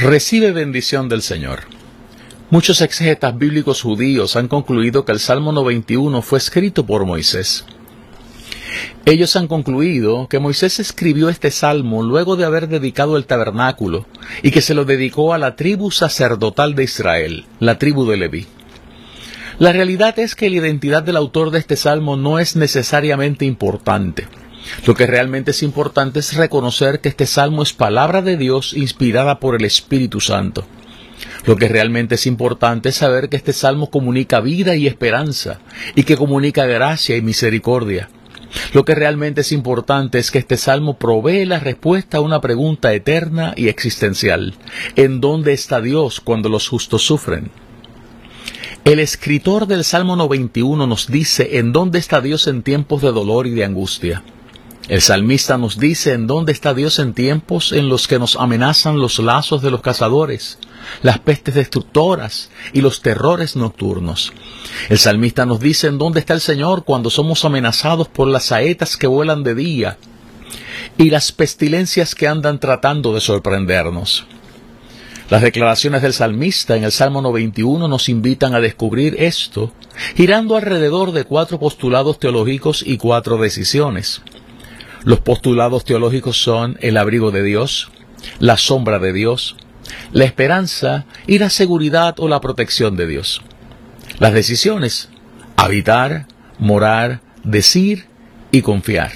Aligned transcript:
Recibe 0.00 0.52
bendición 0.52 1.08
del 1.08 1.22
Señor. 1.22 1.62
Muchos 2.50 2.82
exegetas 2.82 3.36
bíblicos 3.36 3.82
judíos 3.82 4.36
han 4.36 4.46
concluido 4.46 5.04
que 5.04 5.10
el 5.10 5.18
Salmo 5.18 5.50
91 5.50 6.22
fue 6.22 6.38
escrito 6.38 6.86
por 6.86 7.04
Moisés. 7.04 7.64
Ellos 9.06 9.34
han 9.34 9.48
concluido 9.48 10.28
que 10.28 10.38
Moisés 10.38 10.78
escribió 10.78 11.28
este 11.28 11.50
salmo 11.50 12.04
luego 12.04 12.36
de 12.36 12.44
haber 12.44 12.68
dedicado 12.68 13.16
el 13.16 13.26
tabernáculo 13.26 14.06
y 14.44 14.52
que 14.52 14.60
se 14.60 14.72
lo 14.72 14.84
dedicó 14.84 15.34
a 15.34 15.38
la 15.38 15.56
tribu 15.56 15.90
sacerdotal 15.90 16.76
de 16.76 16.84
Israel, 16.84 17.46
la 17.58 17.76
tribu 17.76 18.06
de 18.06 18.18
Leví. 18.18 18.46
La 19.58 19.72
realidad 19.72 20.16
es 20.20 20.36
que 20.36 20.48
la 20.48 20.58
identidad 20.58 21.02
del 21.02 21.16
autor 21.16 21.50
de 21.50 21.58
este 21.58 21.74
salmo 21.74 22.16
no 22.16 22.38
es 22.38 22.54
necesariamente 22.54 23.46
importante. 23.46 24.28
Lo 24.86 24.94
que 24.94 25.06
realmente 25.06 25.52
es 25.52 25.62
importante 25.62 26.20
es 26.20 26.34
reconocer 26.34 27.00
que 27.00 27.08
este 27.08 27.26
salmo 27.26 27.62
es 27.62 27.72
palabra 27.72 28.22
de 28.22 28.36
Dios 28.36 28.74
inspirada 28.74 29.40
por 29.40 29.54
el 29.54 29.64
Espíritu 29.64 30.20
Santo. 30.20 30.64
Lo 31.46 31.56
que 31.56 31.68
realmente 31.68 32.16
es 32.16 32.26
importante 32.26 32.90
es 32.90 32.96
saber 32.96 33.28
que 33.28 33.36
este 33.36 33.52
salmo 33.52 33.90
comunica 33.90 34.40
vida 34.40 34.76
y 34.76 34.86
esperanza 34.86 35.60
y 35.94 36.04
que 36.04 36.16
comunica 36.16 36.66
gracia 36.66 37.16
y 37.16 37.22
misericordia. 37.22 38.08
Lo 38.72 38.84
que 38.84 38.94
realmente 38.94 39.42
es 39.42 39.52
importante 39.52 40.18
es 40.18 40.30
que 40.30 40.38
este 40.38 40.56
salmo 40.56 40.98
provee 40.98 41.44
la 41.44 41.60
respuesta 41.60 42.18
a 42.18 42.22
una 42.22 42.40
pregunta 42.40 42.94
eterna 42.94 43.52
y 43.56 43.68
existencial. 43.68 44.54
¿En 44.96 45.20
dónde 45.20 45.52
está 45.52 45.80
Dios 45.80 46.20
cuando 46.20 46.48
los 46.48 46.68
justos 46.68 47.02
sufren? 47.02 47.50
El 48.84 49.00
escritor 49.00 49.66
del 49.66 49.84
Salmo 49.84 50.16
91 50.16 50.86
nos 50.86 51.08
dice 51.08 51.58
en 51.58 51.72
dónde 51.72 51.98
está 51.98 52.20
Dios 52.22 52.46
en 52.46 52.62
tiempos 52.62 53.02
de 53.02 53.12
dolor 53.12 53.46
y 53.46 53.50
de 53.50 53.64
angustia. 53.64 54.22
El 54.88 55.02
salmista 55.02 55.58
nos 55.58 55.78
dice 55.78 56.14
en 56.14 56.26
dónde 56.26 56.52
está 56.52 56.72
Dios 56.72 56.98
en 56.98 57.12
tiempos 57.12 57.72
en 57.72 57.90
los 57.90 58.08
que 58.08 58.18
nos 58.18 58.36
amenazan 58.36 58.98
los 58.98 59.18
lazos 59.18 59.60
de 59.60 59.70
los 59.70 59.82
cazadores, 59.82 60.58
las 61.02 61.18
pestes 61.18 61.54
destructoras 61.54 62.48
y 62.72 62.80
los 62.80 63.02
terrores 63.02 63.54
nocturnos. 63.54 64.32
El 64.88 64.98
salmista 64.98 65.44
nos 65.44 65.60
dice 65.60 65.88
en 65.88 65.98
dónde 65.98 66.20
está 66.20 66.32
el 66.32 66.40
Señor 66.40 66.84
cuando 66.84 67.10
somos 67.10 67.44
amenazados 67.44 68.08
por 68.08 68.28
las 68.28 68.46
saetas 68.46 68.96
que 68.96 69.06
vuelan 69.06 69.42
de 69.42 69.54
día 69.54 69.98
y 70.96 71.10
las 71.10 71.32
pestilencias 71.32 72.14
que 72.14 72.26
andan 72.26 72.58
tratando 72.58 73.12
de 73.12 73.20
sorprendernos. 73.20 74.24
Las 75.28 75.42
declaraciones 75.42 76.00
del 76.00 76.14
salmista 76.14 76.76
en 76.76 76.84
el 76.84 76.92
Salmo 76.92 77.20
91 77.20 77.88
nos 77.88 78.08
invitan 78.08 78.54
a 78.54 78.60
descubrir 78.60 79.16
esto, 79.18 79.70
girando 80.16 80.56
alrededor 80.56 81.12
de 81.12 81.24
cuatro 81.24 81.58
postulados 81.58 82.18
teológicos 82.18 82.82
y 82.86 82.96
cuatro 82.96 83.36
decisiones. 83.36 84.22
Los 85.04 85.20
postulados 85.20 85.84
teológicos 85.84 86.40
son 86.40 86.76
el 86.80 86.96
abrigo 86.96 87.30
de 87.30 87.42
Dios, 87.42 87.90
la 88.38 88.56
sombra 88.56 88.98
de 88.98 89.12
Dios, 89.12 89.56
la 90.12 90.24
esperanza 90.24 91.06
y 91.26 91.38
la 91.38 91.50
seguridad 91.50 92.14
o 92.18 92.28
la 92.28 92.40
protección 92.40 92.96
de 92.96 93.06
Dios. 93.06 93.42
Las 94.18 94.32
decisiones, 94.32 95.08
habitar, 95.56 96.26
morar, 96.58 97.20
decir 97.44 98.06
y 98.50 98.62
confiar. 98.62 99.12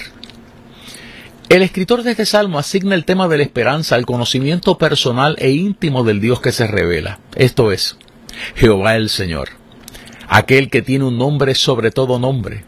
El 1.49 1.61
escritor 1.61 2.03
de 2.03 2.11
este 2.11 2.25
salmo 2.25 2.57
asigna 2.57 2.95
el 2.95 3.05
tema 3.05 3.27
de 3.27 3.37
la 3.37 3.43
esperanza 3.43 3.95
al 3.95 4.05
conocimiento 4.05 4.77
personal 4.77 5.35
e 5.37 5.51
íntimo 5.51 6.03
del 6.03 6.19
Dios 6.19 6.41
que 6.41 6.51
se 6.51 6.65
revela, 6.65 7.19
esto 7.35 7.71
es, 7.71 7.97
Jehová 8.55 8.95
el 8.95 9.09
Señor, 9.09 9.49
aquel 10.27 10.69
que 10.69 10.81
tiene 10.81 11.05
un 11.05 11.17
nombre 11.17 11.53
sobre 11.53 11.91
todo 11.91 12.17
nombre, 12.17 12.63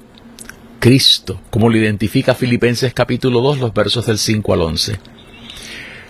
Cristo, 0.86 1.42
como 1.50 1.72
lo 1.72 1.78
identifica 1.78 2.36
Filipenses 2.36 2.94
capítulo 2.94 3.42
2, 3.42 3.58
los 3.58 3.74
versos 3.74 4.06
del 4.06 4.20
5 4.20 4.54
al 4.54 4.62
11. 4.62 5.00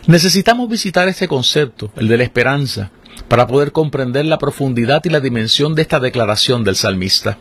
Necesitamos 0.07 0.67
visitar 0.67 1.07
este 1.07 1.29
concepto, 1.29 1.93
el 1.95 2.09
de 2.09 2.17
la 2.17 2.25
esperanza, 2.25 2.91
para 3.29 3.47
poder 3.47 3.71
comprender 3.71 4.25
la 4.25 4.37
profundidad 4.37 5.01
y 5.05 5.09
la 5.11 5.21
dimensión 5.21 5.75
de 5.75 5.83
esta 5.83 6.01
declaración 6.01 6.65
del 6.65 6.75
salmista. 6.75 7.37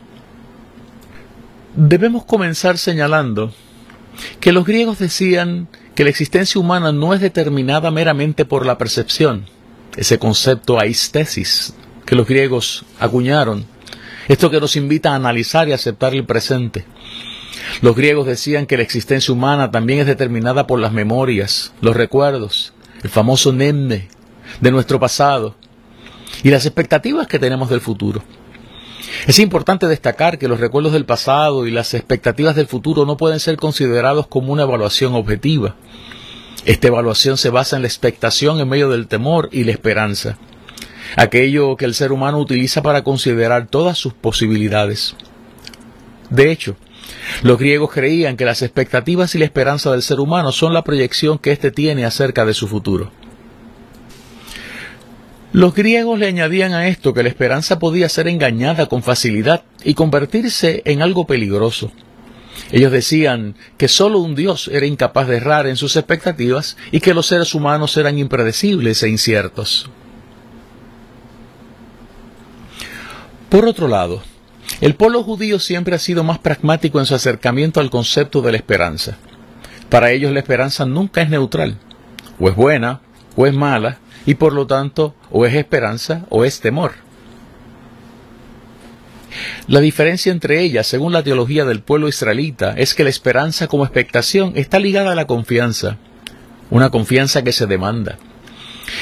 Debemos 1.75 2.23
comenzar 2.23 2.77
señalando 2.77 3.53
que 4.39 4.53
los 4.53 4.65
griegos 4.65 4.99
decían 4.99 5.67
que 5.93 6.05
la 6.05 6.11
existencia 6.11 6.61
humana 6.61 6.93
no 6.93 7.13
es 7.13 7.19
determinada 7.19 7.91
meramente 7.91 8.45
por 8.45 8.65
la 8.65 8.77
percepción, 8.77 9.45
ese 9.97 10.17
concepto 10.19 10.79
aistesis 10.79 11.75
que 12.05 12.15
los 12.15 12.27
griegos 12.27 12.85
acuñaron, 12.97 13.65
esto 14.29 14.49
que 14.49 14.61
nos 14.61 14.77
invita 14.77 15.11
a 15.11 15.15
analizar 15.15 15.67
y 15.67 15.73
aceptar 15.73 16.13
el 16.15 16.23
presente. 16.23 16.85
Los 17.81 17.95
griegos 17.95 18.25
decían 18.25 18.65
que 18.65 18.77
la 18.77 18.83
existencia 18.83 19.33
humana 19.33 19.71
también 19.71 19.99
es 19.99 20.07
determinada 20.07 20.67
por 20.67 20.79
las 20.79 20.93
memorias, 20.93 21.73
los 21.81 21.95
recuerdos, 21.95 22.73
el 23.03 23.09
famoso 23.09 23.51
nemne 23.51 24.07
de 24.61 24.71
nuestro 24.71 24.99
pasado 24.99 25.55
y 26.43 26.49
las 26.49 26.65
expectativas 26.65 27.27
que 27.27 27.39
tenemos 27.39 27.69
del 27.69 27.81
futuro. 27.81 28.23
Es 29.27 29.39
importante 29.39 29.87
destacar 29.87 30.37
que 30.37 30.47
los 30.47 30.59
recuerdos 30.59 30.93
del 30.93 31.05
pasado 31.05 31.67
y 31.67 31.71
las 31.71 31.93
expectativas 31.93 32.55
del 32.55 32.67
futuro 32.67 33.05
no 33.05 33.17
pueden 33.17 33.39
ser 33.39 33.57
considerados 33.57 34.27
como 34.27 34.53
una 34.53 34.63
evaluación 34.63 35.15
objetiva. 35.15 35.75
Esta 36.65 36.87
evaluación 36.87 37.37
se 37.37 37.49
basa 37.49 37.75
en 37.75 37.83
la 37.83 37.87
expectación 37.87 38.59
en 38.59 38.69
medio 38.69 38.89
del 38.89 39.07
temor 39.07 39.49
y 39.51 39.63
la 39.63 39.71
esperanza, 39.71 40.37
aquello 41.15 41.75
que 41.75 41.85
el 41.85 41.93
ser 41.93 42.11
humano 42.11 42.39
utiliza 42.39 42.81
para 42.81 43.03
considerar 43.03 43.67
todas 43.67 43.97
sus 43.97 44.13
posibilidades. 44.13 45.15
De 46.29 46.51
hecho, 46.51 46.75
los 47.41 47.59
griegos 47.59 47.91
creían 47.91 48.37
que 48.37 48.45
las 48.45 48.61
expectativas 48.61 49.35
y 49.35 49.39
la 49.39 49.45
esperanza 49.45 49.91
del 49.91 50.01
ser 50.01 50.19
humano 50.19 50.51
son 50.51 50.73
la 50.73 50.83
proyección 50.83 51.37
que 51.37 51.51
éste 51.51 51.71
tiene 51.71 52.05
acerca 52.05 52.45
de 52.45 52.53
su 52.53 52.67
futuro. 52.67 53.11
Los 55.51 55.73
griegos 55.73 56.19
le 56.19 56.27
añadían 56.27 56.73
a 56.73 56.87
esto 56.87 57.13
que 57.13 57.23
la 57.23 57.29
esperanza 57.29 57.79
podía 57.79 58.09
ser 58.09 58.27
engañada 58.27 58.87
con 58.87 59.03
facilidad 59.03 59.63
y 59.83 59.93
convertirse 59.93 60.81
en 60.85 61.01
algo 61.01 61.25
peligroso. 61.25 61.91
Ellos 62.71 62.91
decían 62.91 63.55
que 63.77 63.87
sólo 63.87 64.19
un 64.19 64.35
Dios 64.35 64.69
era 64.71 64.85
incapaz 64.85 65.27
de 65.27 65.37
errar 65.37 65.67
en 65.67 65.77
sus 65.77 65.95
expectativas 65.95 66.77
y 66.91 66.99
que 66.99 67.13
los 67.13 67.27
seres 67.27 67.53
humanos 67.53 67.95
eran 67.95 68.17
impredecibles 68.17 69.01
e 69.03 69.09
inciertos. 69.09 69.89
Por 73.49 73.65
otro 73.65 73.87
lado, 73.87 74.23
el 74.81 74.95
pueblo 74.95 75.23
judío 75.23 75.59
siempre 75.59 75.95
ha 75.95 75.99
sido 75.99 76.23
más 76.23 76.39
pragmático 76.39 76.99
en 76.99 77.05
su 77.05 77.15
acercamiento 77.15 77.79
al 77.79 77.89
concepto 77.89 78.41
de 78.41 78.51
la 78.51 78.57
esperanza. 78.57 79.17
Para 79.89 80.11
ellos 80.11 80.31
la 80.31 80.39
esperanza 80.39 80.85
nunca 80.85 81.21
es 81.21 81.29
neutral, 81.29 81.77
o 82.39 82.49
es 82.49 82.55
buena 82.55 83.01
o 83.35 83.45
es 83.45 83.53
mala, 83.53 83.99
y 84.25 84.35
por 84.35 84.53
lo 84.53 84.65
tanto 84.65 85.15
o 85.31 85.45
es 85.45 85.53
esperanza 85.53 86.25
o 86.29 86.43
es 86.43 86.59
temor. 86.59 86.93
La 89.67 89.81
diferencia 89.81 90.31
entre 90.31 90.61
ellas, 90.61 90.87
según 90.87 91.11
la 91.11 91.23
teología 91.23 91.65
del 91.65 91.81
pueblo 91.81 92.07
israelita, 92.07 92.73
es 92.77 92.93
que 92.93 93.03
la 93.03 93.09
esperanza 93.09 93.67
como 93.67 93.83
expectación 93.83 94.53
está 94.55 94.79
ligada 94.79 95.11
a 95.11 95.15
la 95.15 95.27
confianza, 95.27 95.97
una 96.69 96.89
confianza 96.89 97.43
que 97.43 97.51
se 97.51 97.67
demanda. 97.67 98.17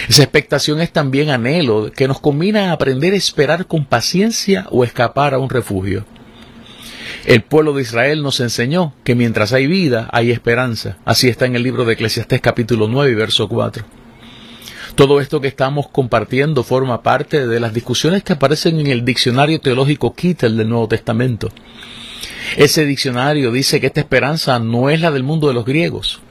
Esa 0.10 0.24
expectación 0.24 0.82
es 0.82 0.92
también 0.92 1.30
anhelo 1.30 1.92
que 1.92 2.08
nos 2.08 2.20
combina 2.20 2.70
a 2.70 2.74
aprender 2.74 3.14
a 3.14 3.18
esperar 3.18 3.68
con 3.68 3.86
paciencia 3.86 4.68
o 4.70 4.84
escapar 4.84 5.34
a 5.34 5.40
un 5.40 5.50
refugio. 5.50 6.06
El 7.26 7.42
pueblo 7.42 7.74
de 7.74 7.84
Israel 7.84 8.22
nos 8.22 8.40
enseñó 8.42 8.94
que 9.04 9.16
mientras 9.16 9.54
hay 9.54 9.68
vida 9.68 10.10
hay 10.12 10.32
esperanza. 10.32 10.98
Así 11.06 11.30
está 11.30 11.46
en 11.46 11.56
el 11.56 11.64
libro 11.64 11.86
de 11.86 11.94
Eclesiastés 11.94 12.42
capítulo 12.42 12.88
9 12.88 13.16
verso 13.16 13.48
4. 13.48 13.86
Todo 14.96 15.22
esto 15.22 15.42
que 15.42 15.48
estamos 15.48 15.88
compartiendo 15.88 16.64
forma 16.64 17.02
parte 17.02 17.48
de 17.48 17.60
las 17.60 17.74
discusiones 17.74 18.24
que 18.24 18.34
aparecen 18.34 18.80
en 18.80 18.88
el 18.88 19.06
diccionario 19.06 19.60
teológico 19.60 20.14
Kittel 20.14 20.58
del 20.58 20.70
Nuevo 20.70 20.88
Testamento. 20.88 21.50
Ese 22.58 22.86
diccionario 22.86 23.52
dice 23.52 23.80
que 23.80 23.88
esta 23.88 24.02
esperanza 24.02 24.60
no 24.60 24.90
es 24.90 25.02
la 25.02 25.10
del 25.10 25.24
mundo 25.24 25.48
de 25.48 25.56
los 25.56 25.66
griegos, 25.66 26.22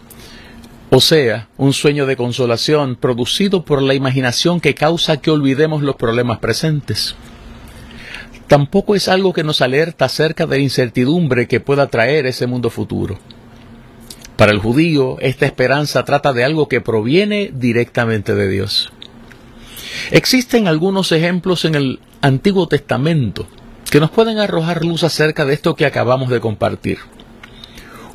o 0.95 1.01
sea, 1.01 1.49
un 1.57 1.73
sueño 1.73 2.05
de 2.05 2.17
consolación 2.17 2.97
producido 2.97 3.65
por 3.65 3.81
la 3.81 3.95
imaginación 3.95 4.61
que 4.61 4.75
causa 4.75 5.17
que 5.17 5.31
olvidemos 5.31 5.83
los 5.83 5.97
problemas 5.97 6.39
presentes. 6.39 7.15
Tampoco 8.47 8.95
es 8.95 9.09
algo 9.09 9.33
que 9.33 9.43
nos 9.43 9.63
alerta 9.63 10.05
acerca 10.05 10.45
de 10.45 10.59
la 10.59 10.63
incertidumbre 10.63 11.49
que 11.49 11.61
pueda 11.61 11.87
traer 11.87 12.27
ese 12.27 12.47
mundo 12.47 12.69
futuro. 12.69 13.19
Para 14.37 14.53
el 14.53 14.59
judío, 14.59 15.17
esta 15.21 15.47
esperanza 15.47 16.05
trata 16.05 16.35
de 16.35 16.45
algo 16.45 16.69
que 16.69 16.83
proviene 16.83 17.51
directamente 17.55 18.35
de 18.35 18.51
Dios. 18.51 18.93
Existen 20.11 20.69
algunos 20.69 21.11
ejemplos 21.11 21.65
en 21.65 21.75
el 21.75 22.01
Antiguo 22.21 22.69
Testamento 22.69 23.47
que 23.91 23.99
nos 23.99 24.11
pueden 24.11 24.39
arrojar 24.39 24.85
luz 24.85 25.05
acerca 25.05 25.47
de 25.47 25.55
esto 25.55 25.75
que 25.75 25.87
acabamos 25.87 26.29
de 26.29 26.41
compartir. 26.41 26.99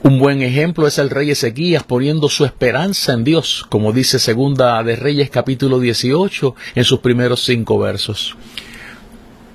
Un 0.03 0.19
buen 0.19 0.43
ejemplo 0.43 0.85
es 0.85 0.99
el 0.99 1.09
rey 1.09 1.31
Ezequías 1.31 1.83
poniendo 1.83 2.29
su 2.29 2.45
esperanza 2.45 3.13
en 3.13 3.23
Dios, 3.23 3.65
como 3.67 3.91
dice 3.91 4.19
Segunda 4.19 4.83
de 4.83 4.95
Reyes 4.95 5.31
capítulo 5.31 5.79
18 5.79 6.55
en 6.75 6.83
sus 6.83 6.99
primeros 6.99 7.43
cinco 7.43 7.79
versos. 7.79 8.37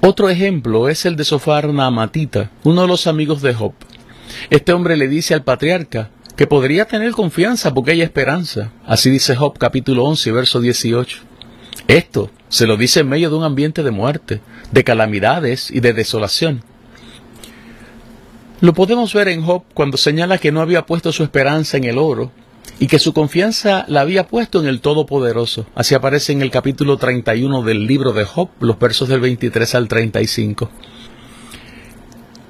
Otro 0.01 0.29
ejemplo 0.29 0.89
es 0.89 1.07
el 1.07 1.15
de 1.15 1.25
Sofar 1.25 1.73
Naamatita, 1.73 2.51
uno 2.65 2.83
de 2.83 2.89
los 2.89 3.07
amigos 3.07 3.41
de 3.41 3.55
Job. 3.55 3.73
Este 4.51 4.73
hombre 4.73 4.97
le 4.97 5.07
dice 5.07 5.33
al 5.33 5.45
patriarca 5.45 6.11
que 6.35 6.49
podría 6.49 6.87
tener 6.87 7.13
confianza 7.13 7.73
porque 7.73 7.93
hay 7.93 8.03
esperanza. 8.03 8.73
Así 8.85 9.11
dice 9.11 9.37
Job 9.37 9.57
capítulo 9.59 10.05
11 10.05 10.33
verso 10.33 10.61
18. 10.61 11.19
Esto 11.87 12.31
se 12.49 12.67
lo 12.67 12.77
dice 12.77 13.01
en 13.01 13.09
medio 13.09 13.31
de 13.31 13.37
un 13.37 13.45
ambiente 13.45 13.85
de 13.85 13.93
muerte, 13.93 14.41
de 14.73 14.83
calamidades 14.83 15.71
y 15.71 15.79
de 15.79 15.93
desolación. 15.93 16.65
Lo 18.63 18.75
podemos 18.75 19.13
ver 19.13 19.27
en 19.27 19.43
Job 19.43 19.65
cuando 19.75 19.97
señala 19.97 20.39
que 20.39 20.53
no 20.53 20.61
había 20.61 20.87
puesto 20.87 21.11
su 21.11 21.25
esperanza 21.25 21.79
en 21.79 21.83
el 21.83 21.99
oro 21.99 22.31
y 22.79 22.87
que 22.87 23.01
su 23.01 23.13
confianza 23.13 23.85
la 23.89 24.03
había 24.03 24.29
puesto 24.29 24.61
en 24.61 24.69
el 24.69 24.81
Todopoderoso. 24.81 25.67
Así 25.75 25.97
aparece 25.97 26.31
en 26.31 26.43
el 26.43 26.53
capítulo 26.53 26.97
31 26.97 27.63
del 27.65 27.89
libro 27.89 28.13
de 28.13 28.25
Job, 28.25 28.51
los 28.61 28.79
versos 28.79 29.09
del 29.09 29.19
23 29.19 29.75
al 29.75 29.89
35. 29.89 30.71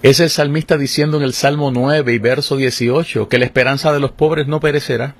Es 0.03 0.21
el 0.21 0.29
salmista 0.29 0.77
diciendo 0.77 1.17
en 1.17 1.23
el 1.23 1.33
Salmo 1.33 1.71
9 1.71 2.13
y 2.13 2.19
verso 2.19 2.59
18 2.59 3.31
que 3.31 3.39
la 3.39 3.47
esperanza 3.47 3.91
de 3.91 4.01
los 4.01 4.13
pobres 4.13 4.47
no 4.47 4.61
perecerá, 4.61 5.15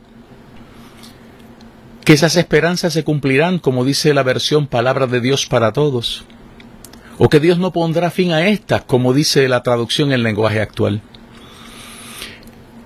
que 2.05 2.13
esas 2.13 2.37
esperanzas 2.37 2.93
se 2.93 3.03
cumplirán, 3.03 3.61
como 3.61 3.87
dice 3.87 4.13
la 4.13 4.25
versión 4.25 4.67
Palabra 4.67 5.07
de 5.07 5.23
Dios 5.23 5.47
para 5.47 5.73
todos 5.73 6.27
o 7.19 7.29
que 7.29 7.41
Dios 7.41 7.59
no 7.59 7.73
pondrá 7.73 8.11
fin 8.11 8.33
a 8.33 8.49
estas, 8.49 8.83
como 8.85 9.13
dice 9.13 9.49
la 9.49 9.63
traducción 9.63 10.13
en 10.13 10.23
lenguaje 10.23 10.61
actual. 10.61 11.03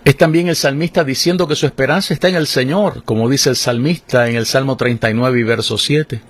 Es 0.04 0.16
también 0.16 0.48
el 0.48 0.54
salmista 0.54 1.02
diciendo 1.02 1.48
que 1.48 1.56
su 1.56 1.66
esperanza 1.66 2.14
está 2.14 2.28
en 2.28 2.36
el 2.36 2.46
Señor, 2.46 3.02
como 3.04 3.28
dice 3.28 3.50
el 3.50 3.56
salmista 3.56 4.28
en 4.28 4.36
el 4.36 4.46
Salmo 4.46 4.76
39 4.76 5.40
y 5.40 5.42
verso 5.42 5.78
7. 5.78 6.20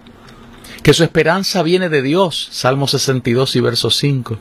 Que 0.83 0.95
su 0.95 1.05
esperanza 1.05 1.63
viene 1.63 1.91
de 1.91 2.01
Dios, 2.01 2.49
Salmo 2.53 2.89
62 2.89 3.55
y 3.57 3.61
verso 3.61 3.91
5. 3.91 4.39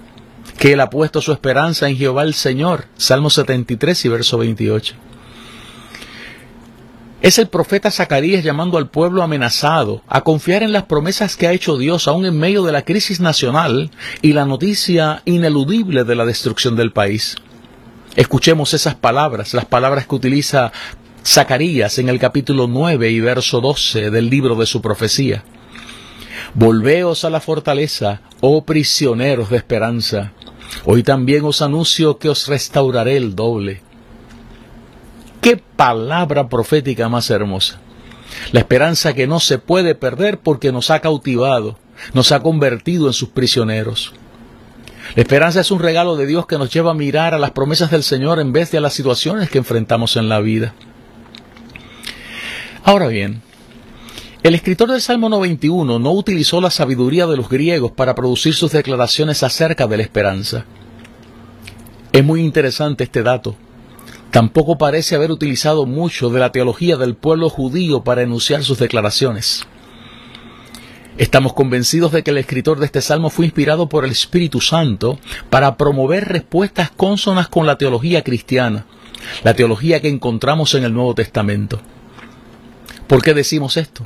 Que 0.58 0.74
él 0.74 0.80
ha 0.80 0.90
puesto 0.90 1.22
su 1.22 1.34
esperanza 1.34 1.90
en 1.90 1.98
Jehová 1.98 2.24
el 2.24 2.34
Señor, 2.34 2.86
Salmo 2.96 3.30
73 3.30 4.06
y 4.06 4.08
verso 4.08 4.38
28. 4.38 4.96
Es 7.26 7.40
el 7.40 7.48
profeta 7.48 7.90
Zacarías 7.90 8.44
llamando 8.44 8.78
al 8.78 8.88
pueblo 8.88 9.24
amenazado 9.24 10.04
a 10.08 10.22
confiar 10.22 10.62
en 10.62 10.72
las 10.72 10.84
promesas 10.84 11.36
que 11.36 11.48
ha 11.48 11.54
hecho 11.54 11.76
Dios 11.76 12.08
aún 12.08 12.28
en 12.28 12.38
medio 12.38 12.62
de 12.62 12.72
la 12.72 12.84
crisis 12.84 13.20
nacional 13.20 13.90
y 14.22 14.34
la 14.34 14.46
noticia 14.46 15.24
ineludible 15.26 16.04
de 16.04 16.14
la 16.14 16.24
destrucción 16.24 16.76
del 16.76 16.92
país. 16.92 17.36
Escuchemos 18.16 18.76
esas 18.76 18.94
palabras, 18.94 19.56
las 19.56 19.66
palabras 19.66 20.06
que 20.06 20.14
utiliza 20.14 20.72
Zacarías 21.26 21.98
en 21.98 22.10
el 22.10 22.20
capítulo 22.20 22.68
9 22.68 23.10
y 23.10 23.20
verso 23.22 23.60
12 23.60 24.12
del 24.12 24.30
libro 24.30 24.54
de 24.54 24.68
su 24.68 24.84
profecía. 24.84 25.44
Volveos 26.54 27.26
a 27.26 27.32
la 27.32 27.40
fortaleza, 27.40 28.22
oh 28.42 28.66
prisioneros 28.66 29.50
de 29.50 29.58
esperanza. 29.58 30.34
Hoy 30.86 31.02
también 31.02 31.44
os 31.44 31.64
anuncio 31.64 32.20
que 32.20 32.30
os 32.30 32.48
restauraré 32.48 33.18
el 33.18 33.36
doble 33.36 33.82
Qué 35.46 35.58
palabra 35.58 36.50
profética 36.50 37.08
más 37.08 37.30
hermosa. 37.30 37.80
La 38.52 38.62
esperanza 38.62 39.14
que 39.14 39.28
no 39.28 39.40
se 39.40 39.60
puede 39.60 39.94
perder 39.94 40.40
porque 40.40 40.72
nos 40.72 40.90
ha 40.90 41.02
cautivado, 41.02 41.78
nos 42.16 42.32
ha 42.32 42.40
convertido 42.40 43.06
en 43.06 43.14
sus 43.14 43.30
prisioneros. 43.30 44.14
La 45.16 45.22
esperanza 45.22 45.62
es 45.62 45.70
un 45.70 45.82
regalo 45.82 46.16
de 46.16 46.26
Dios 46.26 46.48
que 46.48 46.58
nos 46.58 46.74
lleva 46.74 46.90
a 46.90 46.96
mirar 46.96 47.36
a 47.36 47.38
las 47.38 47.52
promesas 47.52 47.92
del 47.92 48.02
Señor 48.02 48.40
en 48.40 48.54
vez 48.54 48.72
de 48.72 48.80
a 48.80 48.82
las 48.82 48.96
situaciones 48.96 49.52
que 49.52 49.60
enfrentamos 49.60 50.18
en 50.18 50.30
la 50.30 50.40
vida. 50.40 50.74
Ahora 52.84 53.06
bien, 53.06 53.44
el 54.42 54.56
escritor 54.56 54.90
del 54.90 55.02
Salmo 55.02 55.30
91 55.30 56.00
no 56.00 56.12
utilizó 56.12 56.60
la 56.60 56.72
sabiduría 56.72 57.28
de 57.28 57.38
los 57.38 57.50
griegos 57.50 57.92
para 57.92 58.16
producir 58.16 58.56
sus 58.56 58.72
declaraciones 58.72 59.44
acerca 59.44 59.86
de 59.86 59.98
la 59.98 60.02
esperanza. 60.02 60.66
Es 62.12 62.24
muy 62.24 62.42
interesante 62.42 63.04
este 63.04 63.22
dato, 63.22 63.56
Tampoco 64.36 64.78
parece 64.78 65.16
haber 65.16 65.32
utilizado 65.32 65.86
mucho 65.86 66.30
de 66.30 66.42
la 66.42 66.52
teología 66.52 66.98
del 66.98 67.16
pueblo 67.16 67.48
judío 67.48 68.04
para 68.04 68.22
enunciar 68.22 68.66
sus 68.66 68.78
declaraciones. 68.78 69.64
Estamos 71.18 71.54
convencidos 71.54 72.12
de 72.12 72.22
que 72.22 72.32
el 72.32 72.40
escritor 72.40 72.78
de 72.78 72.88
este 72.88 73.00
salmo 73.00 73.30
fue 73.30 73.46
inspirado 73.46 73.88
por 73.88 74.04
el 74.04 74.12
Espíritu 74.12 74.60
Santo 74.60 75.20
para 75.50 75.78
promover 75.78 76.28
respuestas 76.28 76.92
cónsonas 76.92 77.48
con 77.48 77.66
la 77.66 77.78
teología 77.78 78.26
cristiana, 78.26 78.86
la 79.46 79.54
teología 79.54 80.02
que 80.02 80.10
encontramos 80.10 80.76
en 80.76 80.84
el 80.84 80.94
Nuevo 80.94 81.16
Testamento. 81.16 81.80
¿Por 83.08 83.24
qué 83.24 83.34
decimos 83.34 83.78
esto? 83.78 84.06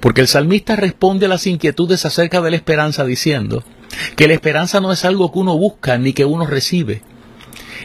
Porque 0.00 0.20
el 0.20 0.28
salmista 0.28 0.76
responde 0.76 1.24
a 1.24 1.30
las 1.30 1.46
inquietudes 1.46 2.04
acerca 2.04 2.42
de 2.42 2.50
la 2.50 2.56
esperanza 2.58 3.06
diciendo 3.06 3.64
que 4.16 4.28
la 4.28 4.34
esperanza 4.34 4.82
no 4.82 4.92
es 4.92 5.06
algo 5.06 5.32
que 5.32 5.38
uno 5.38 5.56
busca 5.56 5.96
ni 5.96 6.12
que 6.12 6.26
uno 6.26 6.44
recibe, 6.46 7.00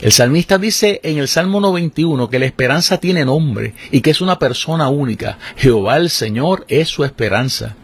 el 0.02 0.12
salmista 0.12 0.58
dice 0.58 1.00
en 1.04 1.20
el 1.20 1.28
Salmo 1.28 1.60
91 1.60 2.30
que 2.30 2.40
la 2.40 2.46
esperanza 2.46 3.00
tiene 3.00 3.24
nombre 3.24 3.76
y 3.92 4.02
que 4.02 4.10
es 4.10 4.20
una 4.20 4.40
persona 4.40 4.90
única. 4.90 5.38
Jehová 5.58 5.98
el 5.98 6.10
Señor 6.10 6.66
es 6.68 6.90
su 6.90 7.04
esperanza. 7.04 7.76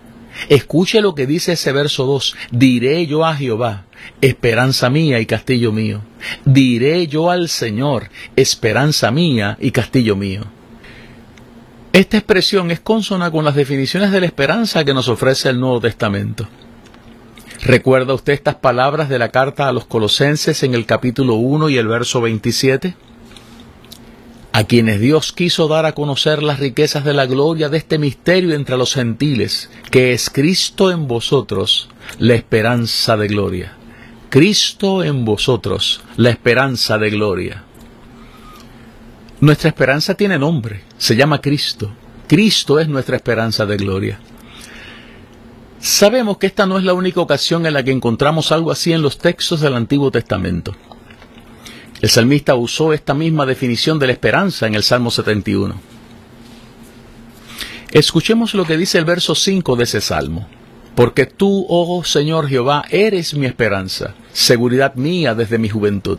Escuche 0.50 1.02
lo 1.02 1.14
que 1.14 1.28
dice 1.28 1.54
ese 1.54 1.72
verso 1.72 2.06
2. 2.06 2.36
Diré 2.52 3.06
yo 3.06 3.26
a 3.26 3.36
Jehová, 3.36 3.86
esperanza 4.22 4.90
mía 4.90 5.20
y 5.20 5.26
castillo 5.26 5.72
mío. 5.72 6.02
Diré 6.44 7.08
yo 7.08 7.30
al 7.30 7.50
Señor, 7.50 8.10
esperanza 8.36 9.12
mía 9.12 9.58
y 9.60 9.72
castillo 9.72 10.16
mío. 10.16 10.46
Esta 11.94 12.18
expresión 12.18 12.72
es 12.72 12.80
consona 12.80 13.32
con 13.32 13.46
las 13.46 13.56
definiciones 13.56 14.12
de 14.12 14.20
la 14.20 14.26
esperanza 14.26 14.84
que 14.84 14.94
nos 14.94 15.08
ofrece 15.08 15.50
el 15.50 15.60
Nuevo 15.60 15.82
Testamento. 15.82 16.48
¿Recuerda 17.64 18.14
usted 18.14 18.34
estas 18.34 18.56
palabras 18.56 19.10
de 19.10 19.18
la 19.18 19.30
carta 19.30 19.68
a 19.68 19.72
los 19.72 19.86
colosenses 19.86 20.62
en 20.64 20.76
el 20.76 20.86
capítulo 20.86 21.36
1 21.36 21.70
y 21.70 21.78
el 21.78 21.88
verso 21.88 22.22
27? 22.22 22.96
A 24.52 24.64
quienes 24.64 25.00
Dios 25.00 25.34
quiso 25.34 25.68
dar 25.68 25.86
a 25.86 25.94
conocer 25.94 26.44
las 26.44 26.60
riquezas 26.60 27.04
de 27.04 27.14
la 27.14 27.26
gloria 27.26 27.70
de 27.70 27.78
este 27.78 27.98
misterio 27.98 28.56
entre 28.56 28.78
los 28.78 28.94
gentiles, 28.94 29.70
que 29.92 30.14
es 30.14 30.30
Cristo 30.30 30.92
en 30.92 31.08
vosotros, 31.08 31.90
la 32.20 32.36
esperanza 32.36 33.18
de 33.18 33.28
gloria. 33.28 33.74
Cristo 34.30 35.04
en 35.04 35.26
vosotros, 35.26 36.02
la 36.16 36.30
esperanza 36.30 36.98
de 36.98 37.10
gloria. 37.10 37.64
Nuestra 39.40 39.70
esperanza 39.70 40.16
tiene 40.16 40.38
nombre, 40.38 40.82
se 40.98 41.16
llama 41.16 41.42
Cristo. 41.42 41.92
Cristo 42.28 42.80
es 42.80 42.88
nuestra 42.88 43.16
esperanza 43.16 43.66
de 43.66 43.78
gloria. 43.78 44.20
Sabemos 45.80 46.38
que 46.38 46.48
esta 46.48 46.66
no 46.66 46.78
es 46.78 46.84
la 46.84 46.94
única 46.94 47.22
ocasión 47.22 47.66
en 47.66 47.74
la 47.74 47.84
que 47.84 47.92
encontramos 47.92 48.52
algo 48.52 48.72
así 48.72 48.94
en 48.94 49.02
los 49.02 49.18
textos 49.18 49.62
del 49.62 49.76
Antiguo 49.76 50.12
Testamento. 50.12 50.76
El 52.02 52.10
salmista 52.10 52.56
usó 52.56 52.94
esta 52.94 53.14
misma 53.14 53.46
definición 53.46 54.00
de 54.00 54.08
la 54.08 54.14
esperanza 54.14 54.68
en 54.68 54.76
el 54.76 54.84
Salmo 54.84 55.12
71. 55.12 55.76
Escuchemos 57.92 58.54
lo 58.54 58.66
que 58.66 58.78
dice 58.78 58.98
el 58.98 59.06
verso 59.06 59.34
5 59.34 59.76
de 59.76 59.84
ese 59.84 60.02
salmo. 60.02 60.48
Porque 60.96 61.28
tú, 61.28 61.66
oh 61.70 62.04
Señor 62.04 62.50
Jehová, 62.50 62.84
eres 62.90 63.36
mi 63.36 63.46
esperanza, 63.46 64.16
seguridad 64.34 64.96
mía 64.96 65.36
desde 65.36 65.60
mi 65.60 65.70
juventud. 65.70 66.18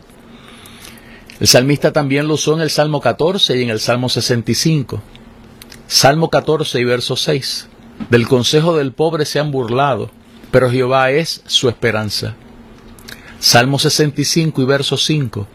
El 1.39 1.47
salmista 1.47 1.91
también 1.91 2.27
lo 2.27 2.35
usó 2.35 2.53
en 2.53 2.61
el 2.61 2.69
Salmo 2.69 2.99
14 3.01 3.57
y 3.57 3.63
en 3.63 3.69
el 3.69 3.79
Salmo 3.79 4.09
65. 4.09 5.01
Salmo 5.87 6.29
14 6.29 6.79
y 6.79 6.83
verso 6.83 7.15
6. 7.15 7.67
Del 8.09 8.27
consejo 8.27 8.75
del 8.75 8.91
pobre 8.91 9.25
se 9.25 9.39
han 9.39 9.51
burlado, 9.51 10.09
pero 10.51 10.71
Jehová 10.71 11.11
es 11.11 11.43
su 11.45 11.69
esperanza. 11.69 12.35
Salmo 13.39 13.79
65 13.79 14.61
y 14.61 14.65
verso 14.65 14.97
5. 14.97 15.47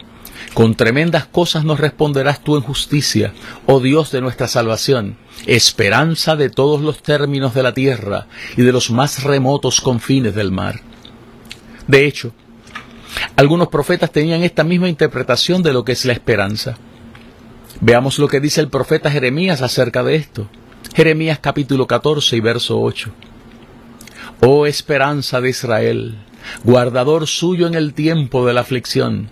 Con 0.55 0.77
tremendas 0.77 1.27
cosas 1.27 1.65
nos 1.65 1.81
responderás 1.81 2.43
tú 2.43 2.57
en 2.57 2.63
justicia, 2.63 3.35
oh 3.67 3.81
Dios 3.81 4.13
de 4.13 4.21
nuestra 4.21 4.47
salvación, 4.47 5.17
esperanza 5.47 6.37
de 6.37 6.49
todos 6.49 6.81
los 6.81 7.03
términos 7.03 7.55
de 7.55 7.63
la 7.65 7.75
tierra 7.75 8.27
y 8.57 8.63
de 8.63 8.73
los 8.73 8.91
más 8.91 9.25
remotos 9.25 9.81
confines 9.81 10.35
del 10.35 10.53
mar. 10.53 10.81
De 11.89 12.07
hecho, 12.07 12.33
algunos 13.37 13.69
profetas 13.69 14.13
tenían 14.13 14.43
esta 14.43 14.63
misma 14.63 14.89
interpretación 14.89 15.63
de 15.63 15.73
lo 15.73 15.85
que 15.85 15.93
es 15.93 16.05
la 16.05 16.13
esperanza. 16.13 16.77
Veamos 17.81 18.19
lo 18.19 18.29
que 18.29 18.41
dice 18.41 18.61
el 18.61 18.69
profeta 18.69 19.11
Jeremías 19.11 19.61
acerca 19.61 20.03
de 20.05 20.15
esto. 20.15 20.49
Jeremías 20.95 21.41
capítulo 21.41 21.89
14 21.89 22.37
y 22.37 22.41
verso 22.41 22.81
8. 22.81 23.11
Oh 24.43 24.65
esperanza 24.65 25.41
de 25.41 25.51
Israel, 25.51 26.19
guardador 26.63 27.27
suyo 27.27 27.67
en 27.67 27.75
el 27.75 27.95
tiempo 27.95 28.47
de 28.47 28.55
la 28.55 28.61
aflicción, 28.61 29.29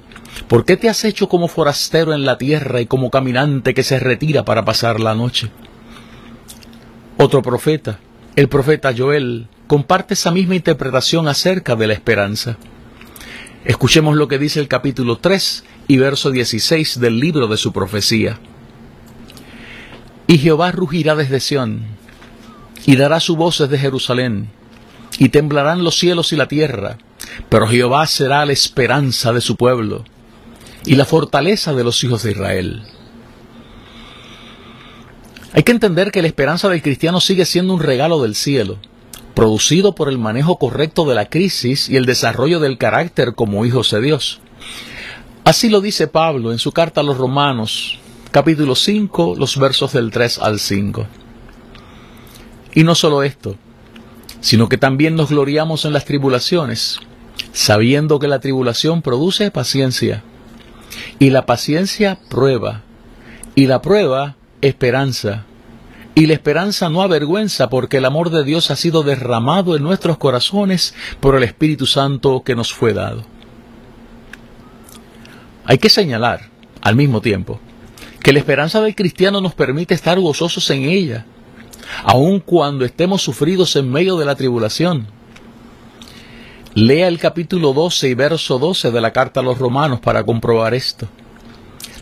¿por 0.48 0.64
qué 0.64 0.76
te 0.76 0.88
has 0.88 1.04
hecho 1.04 1.28
como 1.28 1.46
forastero 1.46 2.14
en 2.14 2.24
la 2.24 2.36
tierra 2.36 2.80
y 2.80 2.86
como 2.86 3.10
caminante 3.10 3.74
que 3.74 3.84
se 3.84 4.00
retira 4.00 4.44
para 4.44 4.64
pasar 4.64 4.98
la 4.98 5.14
noche? 5.14 5.50
Otro 7.16 7.42
profeta, 7.42 8.00
el 8.34 8.48
profeta 8.48 8.92
Joel, 8.96 9.46
comparte 9.68 10.14
esa 10.14 10.32
misma 10.32 10.56
interpretación 10.56 11.28
acerca 11.28 11.76
de 11.76 11.86
la 11.86 11.92
esperanza. 11.92 12.56
Escuchemos 13.64 14.16
lo 14.16 14.26
que 14.26 14.40
dice 14.40 14.58
el 14.58 14.66
capítulo 14.66 15.18
3 15.18 15.62
y 15.86 15.96
verso 15.98 16.32
16 16.32 16.98
del 16.98 17.20
libro 17.20 17.46
de 17.46 17.56
su 17.56 17.72
profecía. 17.72 18.40
Y 20.26 20.38
Jehová 20.38 20.72
rugirá 20.72 21.14
desde 21.14 21.40
Sión, 21.40 21.82
y 22.86 22.96
dará 22.96 23.20
su 23.20 23.36
voz 23.36 23.58
desde 23.58 23.78
Jerusalén, 23.78 24.48
y 25.18 25.28
temblarán 25.28 25.84
los 25.84 25.98
cielos 25.98 26.32
y 26.32 26.36
la 26.36 26.48
tierra, 26.48 26.98
pero 27.48 27.66
Jehová 27.66 28.06
será 28.06 28.44
la 28.46 28.52
esperanza 28.52 29.32
de 29.32 29.40
su 29.40 29.56
pueblo, 29.56 30.04
y 30.84 30.94
la 30.94 31.04
fortaleza 31.04 31.74
de 31.74 31.84
los 31.84 32.02
hijos 32.02 32.22
de 32.22 32.32
Israel. 32.32 32.82
Hay 35.54 35.64
que 35.64 35.72
entender 35.72 36.10
que 36.10 36.22
la 36.22 36.28
esperanza 36.28 36.68
del 36.68 36.82
cristiano 36.82 37.20
sigue 37.20 37.44
siendo 37.44 37.74
un 37.74 37.80
regalo 37.80 38.22
del 38.22 38.34
cielo, 38.34 38.78
producido 39.34 39.94
por 39.94 40.08
el 40.08 40.18
manejo 40.18 40.58
correcto 40.58 41.04
de 41.04 41.14
la 41.14 41.26
crisis 41.26 41.88
y 41.88 41.96
el 41.96 42.06
desarrollo 42.06 42.58
del 42.58 42.78
carácter 42.78 43.34
como 43.34 43.64
hijos 43.66 43.90
de 43.90 44.00
Dios. 44.00 44.40
Así 45.44 45.68
lo 45.68 45.80
dice 45.80 46.06
Pablo 46.06 46.52
en 46.52 46.58
su 46.58 46.72
carta 46.72 47.00
a 47.00 47.04
los 47.04 47.18
Romanos, 47.18 47.98
capítulo 48.32 48.74
5, 48.74 49.34
los 49.36 49.58
versos 49.58 49.92
del 49.92 50.10
3 50.10 50.38
al 50.38 50.58
5. 50.58 51.06
Y 52.72 52.82
no 52.82 52.94
solo 52.94 53.22
esto, 53.22 53.56
sino 54.40 54.70
que 54.70 54.78
también 54.78 55.16
nos 55.16 55.28
gloriamos 55.28 55.84
en 55.84 55.92
las 55.92 56.06
tribulaciones, 56.06 56.98
sabiendo 57.52 58.18
que 58.18 58.28
la 58.28 58.40
tribulación 58.40 59.02
produce 59.02 59.50
paciencia, 59.50 60.24
y 61.18 61.28
la 61.28 61.44
paciencia 61.44 62.18
prueba, 62.30 62.80
y 63.54 63.66
la 63.66 63.82
prueba 63.82 64.36
esperanza, 64.62 65.44
y 66.14 66.24
la 66.24 66.32
esperanza 66.32 66.88
no 66.88 67.02
avergüenza 67.02 67.68
porque 67.68 67.98
el 67.98 68.06
amor 68.06 68.30
de 68.30 68.44
Dios 68.44 68.70
ha 68.70 68.76
sido 68.76 69.02
derramado 69.02 69.76
en 69.76 69.82
nuestros 69.82 70.16
corazones 70.16 70.94
por 71.20 71.36
el 71.36 71.42
Espíritu 71.42 71.84
Santo 71.84 72.42
que 72.42 72.56
nos 72.56 72.72
fue 72.72 72.94
dado. 72.94 73.24
Hay 75.66 75.76
que 75.76 75.90
señalar, 75.90 76.48
al 76.80 76.96
mismo 76.96 77.20
tiempo, 77.20 77.60
que 78.22 78.32
la 78.32 78.38
esperanza 78.38 78.80
del 78.80 78.94
cristiano 78.94 79.40
nos 79.40 79.54
permite 79.54 79.94
estar 79.94 80.18
gozosos 80.20 80.70
en 80.70 80.84
ella, 80.84 81.26
aun 82.04 82.40
cuando 82.40 82.84
estemos 82.84 83.22
sufridos 83.22 83.74
en 83.76 83.90
medio 83.90 84.16
de 84.16 84.24
la 84.24 84.36
tribulación. 84.36 85.06
Lea 86.74 87.08
el 87.08 87.18
capítulo 87.18 87.72
12 87.72 88.08
y 88.08 88.14
verso 88.14 88.58
12 88.58 88.90
de 88.90 89.00
la 89.00 89.12
carta 89.12 89.40
a 89.40 89.42
los 89.42 89.58
romanos 89.58 90.00
para 90.00 90.24
comprobar 90.24 90.72
esto. 90.72 91.06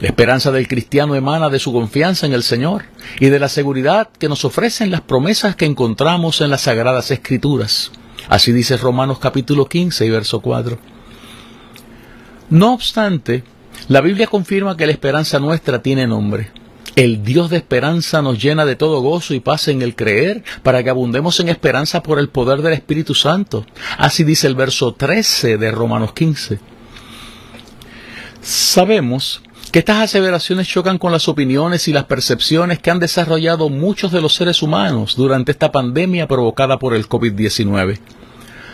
La 0.00 0.09
esperanza 0.09 0.50
del 0.53 0.69
cristiano 0.69 1.15
emana 1.15 1.49
de 1.49 1.59
su 1.59 1.73
confianza 1.73 2.25
en 2.25 2.33
el 2.33 2.43
Señor 2.43 2.85
y 3.19 3.27
de 3.27 3.39
la 3.39 3.49
seguridad 3.49 4.09
que 4.19 4.29
nos 4.29 4.45
ofrecen 4.45 4.91
las 4.91 5.00
promesas 5.00 5.57
que 5.57 5.67
encontramos 5.67 6.41
en 6.41 6.50
las 6.50 6.62
Sagradas 6.62 7.11
Escrituras. 7.11 7.91
Así 8.29 8.53
dice 8.53 8.77
Romanos 8.77 9.19
capítulo 9.19 9.67
15 9.67 10.07
y 10.07 10.11
verso 10.11 10.41
4. 10.41 10.79
No 12.50 12.73
obstante, 12.73 13.45
la 13.89 14.01
Biblia 14.01 14.27
confirma 14.27 14.77
que 14.77 14.87
la 14.87 14.93
esperanza 14.93 15.39
nuestra 15.39 15.83
tiene 15.83 16.07
nombre. 16.07 16.51
El 16.97 17.23
Dios 17.23 17.51
de 17.51 17.57
esperanza 17.57 18.21
nos 18.21 18.43
llena 18.43 18.67
de 18.67 18.77
todo 18.77 19.01
gozo 19.01 19.33
y 19.33 19.41
paz 19.41 19.69
en 19.69 19.81
el 19.81 19.95
creer 19.95 20.43
para 20.63 20.83
que 20.83 20.91
abundemos 20.91 21.39
en 21.41 21.49
esperanza 21.49 22.03
por 22.03 22.19
el 22.19 22.29
poder 22.29 22.63
del 22.63 22.73
Espíritu 22.73 23.15
Santo. 23.15 23.65
Así 23.97 24.25
dice 24.25 24.47
el 24.47 24.55
verso 24.55 24.93
13 24.93 25.57
de 25.57 25.71
Romanos 25.71 26.13
15. 26.13 26.59
Sabemos 28.43 29.43
que 29.71 29.79
estas 29.79 29.99
aseveraciones 29.99 30.67
chocan 30.67 30.99
con 30.99 31.13
las 31.13 31.29
opiniones 31.29 31.87
y 31.87 31.93
las 31.93 32.05
percepciones 32.05 32.81
que 32.81 32.91
han 32.91 32.99
desarrollado 32.99 33.69
muchos 33.69 34.11
de 34.11 34.21
los 34.21 34.35
seres 34.35 34.63
humanos 34.63 35.15
durante 35.17 35.53
esta 35.53 35.71
pandemia 35.71 36.27
provocada 36.27 36.79
por 36.79 36.95
el 36.95 37.09
COVID-19. 37.09 37.99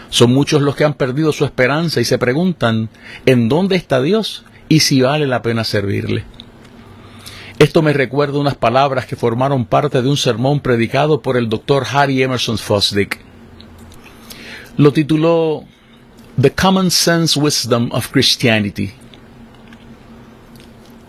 Son 0.08 0.32
muchos 0.32 0.62
los 0.62 0.74
que 0.74 0.84
han 0.84 0.94
perdido 0.94 1.32
su 1.32 1.44
esperanza 1.44 2.00
y 2.00 2.04
se 2.04 2.18
preguntan 2.18 2.88
¿en 3.26 3.48
dónde 3.48 3.76
está 3.76 4.00
Dios 4.00 4.44
y 4.68 4.80
si 4.80 5.00
vale 5.00 5.26
la 5.26 5.42
pena 5.42 5.64
servirle? 5.64 6.24
Esto 7.58 7.82
me 7.82 7.92
recuerda 7.92 8.38
unas 8.38 8.56
palabras 8.56 9.06
que 9.06 9.16
formaron 9.16 9.64
parte 9.64 10.02
de 10.02 10.08
un 10.08 10.16
sermón 10.16 10.60
predicado 10.60 11.22
por 11.22 11.36
el 11.36 11.48
doctor 11.48 11.86
Harry 11.90 12.22
Emerson 12.22 12.58
Fosdick. 12.58 13.18
Lo 14.76 14.92
tituló 14.92 15.64
The 16.40 16.52
Common 16.52 16.90
Sense 16.90 17.38
Wisdom 17.40 17.88
of 17.92 18.10
Christianity 18.10 18.92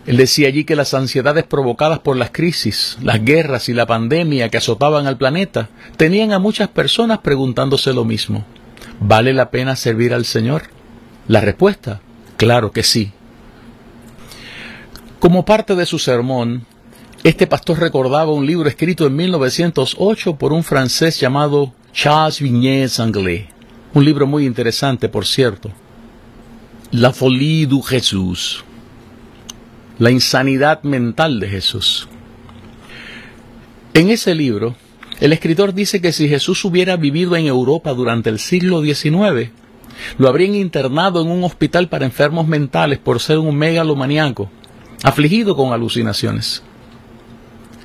él 0.08 0.16
decía 0.16 0.48
allí 0.48 0.64
que 0.64 0.74
las 0.74 0.94
ansiedades 0.94 1.44
provocadas 1.44 1.98
por 1.98 2.16
las 2.16 2.30
crisis, 2.30 2.96
las 3.02 3.22
guerras 3.22 3.68
y 3.68 3.74
la 3.74 3.84
pandemia 3.84 4.48
que 4.48 4.56
azotaban 4.56 5.06
al 5.06 5.18
planeta 5.18 5.68
tenían 5.98 6.32
a 6.32 6.38
muchas 6.38 6.68
personas 6.68 7.18
preguntándose 7.18 7.92
lo 7.92 8.06
mismo. 8.06 8.46
¿Vale 9.00 9.34
la 9.34 9.50
pena 9.50 9.76
servir 9.76 10.14
al 10.14 10.24
Señor? 10.24 10.62
La 11.26 11.42
respuesta, 11.42 12.00
claro 12.38 12.72
que 12.72 12.84
sí. 12.84 13.12
Como 15.18 15.44
parte 15.44 15.74
de 15.74 15.86
su 15.86 15.98
sermón, 15.98 16.64
este 17.24 17.46
pastor 17.46 17.80
recordaba 17.80 18.32
un 18.32 18.46
libro 18.46 18.68
escrito 18.68 19.06
en 19.06 19.16
1908 19.16 20.36
por 20.36 20.52
un 20.52 20.62
francés 20.62 21.18
llamado 21.18 21.72
Charles 21.92 22.40
Vignes 22.40 23.00
Anglais. 23.00 23.46
Un 23.94 24.04
libro 24.04 24.26
muy 24.26 24.46
interesante, 24.46 25.08
por 25.08 25.26
cierto. 25.26 25.70
La 26.90 27.12
folie 27.12 27.66
du 27.66 27.82
Jesús 27.82 28.64
la 29.98 30.12
insanidad 30.12 30.82
mental 30.84 31.40
de 31.40 31.48
Jesús. 31.48 32.08
En 33.94 34.10
ese 34.10 34.34
libro, 34.34 34.76
el 35.20 35.32
escritor 35.32 35.74
dice 35.74 36.00
que 36.00 36.12
si 36.12 36.28
Jesús 36.28 36.64
hubiera 36.64 36.96
vivido 36.96 37.34
en 37.34 37.46
Europa 37.46 37.92
durante 37.94 38.30
el 38.30 38.38
siglo 38.38 38.80
XIX, 38.80 39.50
lo 40.16 40.28
habrían 40.28 40.54
internado 40.54 41.20
en 41.20 41.28
un 41.28 41.42
hospital 41.42 41.88
para 41.88 42.04
enfermos 42.04 42.46
mentales 42.46 42.98
por 42.98 43.18
ser 43.18 43.38
un 43.38 43.56
megalomaniaco, 43.56 44.48
afligido 45.02 45.56
con 45.56 45.72
alucinaciones. 45.72 46.62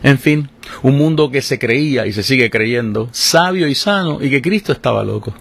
En 0.04 0.20
fin, 0.20 0.50
un 0.82 0.98
mundo 0.98 1.32
que 1.32 1.42
se 1.42 1.58
creía 1.60 2.06
y 2.06 2.14
se 2.14 2.24
sigue 2.24 2.50
creyendo, 2.50 3.10
sabio 3.12 3.68
y 3.68 3.76
sano, 3.76 4.20
y 4.22 4.30
que 4.30 4.42
Cristo 4.42 4.72
estaba 4.72 5.04
loco. 5.04 5.34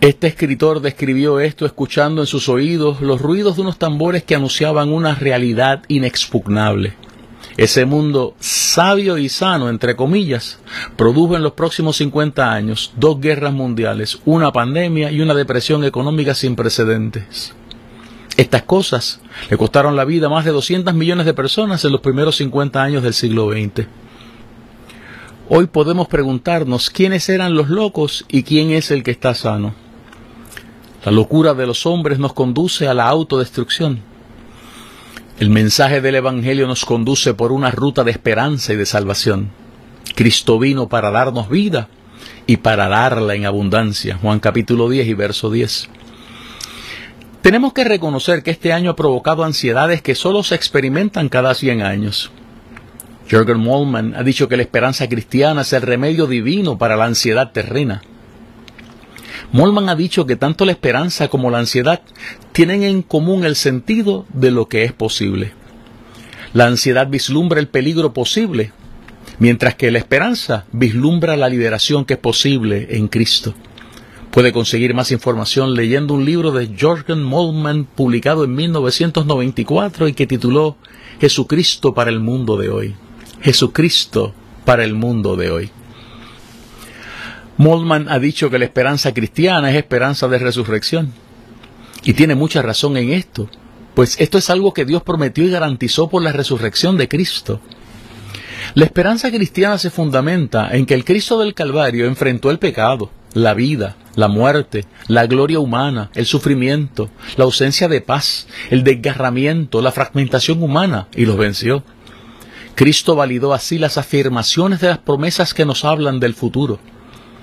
Este 0.00 0.28
escritor 0.28 0.80
describió 0.80 1.40
esto 1.40 1.66
escuchando 1.66 2.20
en 2.20 2.26
sus 2.26 2.48
oídos 2.48 3.00
los 3.00 3.20
ruidos 3.20 3.56
de 3.56 3.62
unos 3.62 3.78
tambores 3.78 4.22
que 4.22 4.36
anunciaban 4.36 4.92
una 4.92 5.14
realidad 5.14 5.82
inexpugnable. 5.88 6.94
Ese 7.56 7.84
mundo 7.84 8.36
sabio 8.38 9.18
y 9.18 9.28
sano, 9.28 9.68
entre 9.68 9.96
comillas, 9.96 10.60
produjo 10.96 11.34
en 11.34 11.42
los 11.42 11.54
próximos 11.54 11.96
50 11.96 12.52
años 12.52 12.92
dos 12.96 13.20
guerras 13.20 13.52
mundiales, 13.52 14.20
una 14.24 14.52
pandemia 14.52 15.10
y 15.10 15.20
una 15.20 15.34
depresión 15.34 15.82
económica 15.82 16.34
sin 16.34 16.54
precedentes. 16.54 17.52
Estas 18.38 18.62
cosas 18.62 19.20
le 19.50 19.56
costaron 19.56 19.96
la 19.96 20.04
vida 20.04 20.28
a 20.28 20.30
más 20.30 20.44
de 20.44 20.52
200 20.52 20.94
millones 20.94 21.26
de 21.26 21.34
personas 21.34 21.84
en 21.84 21.90
los 21.90 22.00
primeros 22.00 22.36
50 22.36 22.80
años 22.80 23.02
del 23.02 23.12
siglo 23.12 23.50
XX. 23.50 23.88
Hoy 25.48 25.66
podemos 25.66 26.06
preguntarnos 26.06 26.88
quiénes 26.88 27.28
eran 27.28 27.56
los 27.56 27.68
locos 27.68 28.24
y 28.28 28.44
quién 28.44 28.70
es 28.70 28.92
el 28.92 29.02
que 29.02 29.10
está 29.10 29.34
sano. 29.34 29.74
La 31.04 31.10
locura 31.10 31.54
de 31.54 31.66
los 31.66 31.84
hombres 31.84 32.20
nos 32.20 32.32
conduce 32.32 32.86
a 32.86 32.94
la 32.94 33.08
autodestrucción. 33.08 34.02
El 35.40 35.50
mensaje 35.50 36.00
del 36.00 36.14
Evangelio 36.14 36.68
nos 36.68 36.84
conduce 36.84 37.34
por 37.34 37.50
una 37.50 37.72
ruta 37.72 38.04
de 38.04 38.12
esperanza 38.12 38.72
y 38.72 38.76
de 38.76 38.86
salvación. 38.86 39.50
Cristo 40.14 40.60
vino 40.60 40.88
para 40.88 41.10
darnos 41.10 41.48
vida 41.48 41.88
y 42.46 42.58
para 42.58 42.86
darla 42.86 43.34
en 43.34 43.46
abundancia. 43.46 44.16
Juan 44.16 44.38
capítulo 44.38 44.88
10 44.88 45.08
y 45.08 45.14
verso 45.14 45.50
10. 45.50 45.88
Tenemos 47.42 47.72
que 47.72 47.84
reconocer 47.84 48.42
que 48.42 48.50
este 48.50 48.72
año 48.72 48.90
ha 48.90 48.96
provocado 48.96 49.44
ansiedades 49.44 50.02
que 50.02 50.14
solo 50.14 50.42
se 50.42 50.54
experimentan 50.54 51.28
cada 51.28 51.54
100 51.54 51.82
años. 51.82 52.30
Jürgen 53.30 53.58
Mollman 53.58 54.14
ha 54.16 54.22
dicho 54.22 54.48
que 54.48 54.56
la 54.56 54.62
esperanza 54.62 55.08
cristiana 55.08 55.62
es 55.62 55.72
el 55.72 55.82
remedio 55.82 56.26
divino 56.26 56.78
para 56.78 56.96
la 56.96 57.04
ansiedad 57.04 57.52
terrena. 57.52 58.02
Molman 59.52 59.88
ha 59.88 59.94
dicho 59.94 60.26
que 60.26 60.36
tanto 60.36 60.64
la 60.66 60.72
esperanza 60.72 61.28
como 61.28 61.50
la 61.50 61.58
ansiedad 61.58 62.02
tienen 62.52 62.82
en 62.82 63.02
común 63.02 63.44
el 63.44 63.56
sentido 63.56 64.26
de 64.32 64.50
lo 64.50 64.68
que 64.68 64.84
es 64.84 64.92
posible. 64.92 65.52
La 66.52 66.66
ansiedad 66.66 67.06
vislumbra 67.06 67.60
el 67.60 67.68
peligro 67.68 68.12
posible, 68.12 68.72
mientras 69.38 69.74
que 69.74 69.90
la 69.90 69.98
esperanza 69.98 70.66
vislumbra 70.72 71.36
la 71.36 71.48
liberación 71.48 72.04
que 72.04 72.14
es 72.14 72.20
posible 72.20 72.88
en 72.90 73.08
Cristo. 73.08 73.54
Puede 74.38 74.52
conseguir 74.52 74.94
más 74.94 75.10
información 75.10 75.74
leyendo 75.74 76.14
un 76.14 76.24
libro 76.24 76.52
de 76.52 76.70
Jorgen 76.80 77.24
Molman 77.24 77.86
publicado 77.86 78.44
en 78.44 78.54
1994 78.54 80.06
y 80.06 80.12
que 80.12 80.28
tituló 80.28 80.76
Jesucristo 81.20 81.92
para 81.92 82.10
el 82.10 82.20
mundo 82.20 82.56
de 82.56 82.68
hoy. 82.68 82.94
Jesucristo 83.40 84.32
para 84.64 84.84
el 84.84 84.94
mundo 84.94 85.34
de 85.34 85.50
hoy. 85.50 85.70
Moldman 87.56 88.08
ha 88.08 88.20
dicho 88.20 88.48
que 88.48 88.60
la 88.60 88.66
esperanza 88.66 89.12
cristiana 89.12 89.70
es 89.70 89.76
esperanza 89.76 90.28
de 90.28 90.38
resurrección. 90.38 91.12
Y 92.04 92.12
tiene 92.12 92.36
mucha 92.36 92.62
razón 92.62 92.96
en 92.96 93.10
esto, 93.10 93.50
pues 93.94 94.20
esto 94.20 94.38
es 94.38 94.50
algo 94.50 94.72
que 94.72 94.84
Dios 94.84 95.02
prometió 95.02 95.42
y 95.42 95.50
garantizó 95.50 96.08
por 96.08 96.22
la 96.22 96.30
resurrección 96.30 96.96
de 96.96 97.08
Cristo. 97.08 97.60
La 98.74 98.84
esperanza 98.84 99.32
cristiana 99.32 99.78
se 99.78 99.90
fundamenta 99.90 100.70
en 100.76 100.86
que 100.86 100.94
el 100.94 101.04
Cristo 101.04 101.40
del 101.40 101.54
Calvario 101.54 102.06
enfrentó 102.06 102.52
el 102.52 102.60
pecado, 102.60 103.10
la 103.34 103.54
vida, 103.54 103.96
la 104.14 104.28
muerte, 104.28 104.84
la 105.06 105.26
gloria 105.26 105.60
humana, 105.60 106.10
el 106.14 106.26
sufrimiento, 106.26 107.10
la 107.36 107.44
ausencia 107.44 107.88
de 107.88 108.00
paz, 108.00 108.46
el 108.70 108.84
desgarramiento, 108.84 109.80
la 109.80 109.92
fragmentación 109.92 110.62
humana 110.62 111.08
y 111.14 111.24
los 111.24 111.36
venció. 111.36 111.84
Cristo 112.74 113.16
validó 113.16 113.54
así 113.54 113.78
las 113.78 113.98
afirmaciones 113.98 114.80
de 114.80 114.88
las 114.88 114.98
promesas 114.98 115.54
que 115.54 115.64
nos 115.64 115.84
hablan 115.84 116.20
del 116.20 116.34
futuro. 116.34 116.78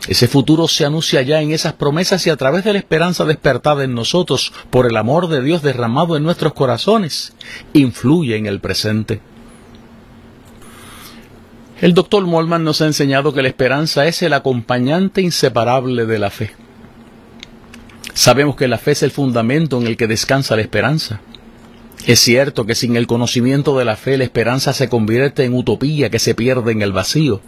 Ese 0.08 0.28
futuro 0.28 0.68
se 0.68 0.86
anuncia 0.86 1.22
ya 1.24 1.42
en 1.42 1.52
esas 1.52 1.74
promesas 1.74 2.26
y 2.28 2.30
a 2.30 2.36
través 2.36 2.64
de 2.64 2.74
la 2.74 2.80
esperanza 2.80 3.26
despertada 3.26 3.84
en 3.84 3.96
nosotros 3.96 4.54
por 4.70 4.86
el 4.86 4.98
amor 4.98 5.28
de 5.28 5.42
Dios 5.42 5.64
derramado 5.64 6.16
en 6.16 6.24
nuestros 6.24 6.54
corazones, 6.54 7.34
influye 7.74 8.36
en 8.36 8.46
el 8.46 8.60
presente. 8.60 9.22
El 11.82 11.94
doctor 11.94 12.26
Molman 12.26 12.64
nos 12.64 12.82
ha 12.82 12.86
enseñado 12.86 13.34
que 13.34 13.42
la 13.42 13.50
esperanza 13.50 14.06
es 14.06 14.22
el 14.22 14.32
acompañante 14.32 15.22
inseparable 15.22 16.06
de 16.06 16.20
la 16.20 16.30
fe. 16.30 16.52
Sabemos 18.14 18.56
que 18.56 18.70
la 18.70 18.78
fe 18.78 18.92
es 18.92 19.04
el 19.04 19.12
fundamento 19.12 19.80
en 19.80 19.88
el 19.88 19.98
que 19.98 20.08
descansa 20.08 20.56
la 20.56 20.62
esperanza. 20.62 21.20
Es 22.08 22.22
cierto 22.22 22.66
que 22.66 22.76
sin 22.76 22.96
el 22.96 23.08
conocimiento 23.08 23.78
de 23.78 23.84
la 23.84 23.98
fe 23.98 24.18
la 24.18 24.24
esperanza 24.24 24.72
se 24.72 24.88
convierte 24.88 25.44
en 25.44 25.54
utopía 25.54 26.10
que 26.10 26.20
se 26.20 26.34
pierde 26.34 26.72
en 26.72 26.82
el 26.82 26.94
vacío. 26.94 27.42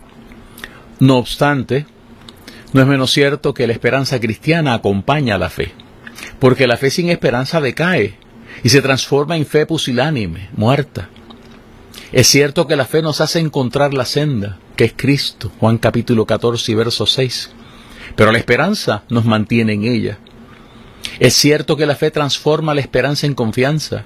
No 0.99 1.17
obstante, 1.17 1.85
no 2.73 2.81
es 2.81 2.87
menos 2.87 3.11
cierto 3.11 3.53
que 3.53 3.65
la 3.65 3.73
esperanza 3.73 4.19
cristiana 4.19 4.73
acompaña 4.73 5.35
a 5.35 5.37
la 5.37 5.49
fe, 5.49 5.71
porque 6.39 6.67
la 6.67 6.75
fe 6.75 6.89
sin 6.89 7.09
esperanza 7.09 7.61
decae 7.61 8.15
y 8.61 8.69
se 8.69 8.81
transforma 8.81 9.37
en 9.37 9.45
fe 9.45 9.65
pusilánime, 9.65 10.49
muerta. 10.53 11.09
Es 12.13 12.27
cierto 12.27 12.67
que 12.67 12.77
la 12.77 12.85
fe 12.85 13.01
nos 13.01 13.19
hace 13.19 13.39
encontrar 13.39 13.93
la 13.93 14.05
senda, 14.05 14.59
que 14.77 14.85
es 14.85 14.93
Cristo, 14.95 15.51
Juan 15.59 15.77
capítulo 15.77 16.25
14 16.25 16.71
y 16.71 16.75
verso 16.75 17.05
6, 17.05 17.51
pero 18.15 18.31
la 18.31 18.37
esperanza 18.37 19.03
nos 19.09 19.25
mantiene 19.25 19.73
en 19.73 19.83
ella. 19.83 20.17
Es 21.19 21.33
cierto 21.33 21.75
que 21.75 21.85
la 21.85 21.95
fe 21.95 22.09
transforma 22.09 22.73
la 22.73 22.79
esperanza 22.79 23.27
en 23.27 23.33
confianza, 23.33 24.05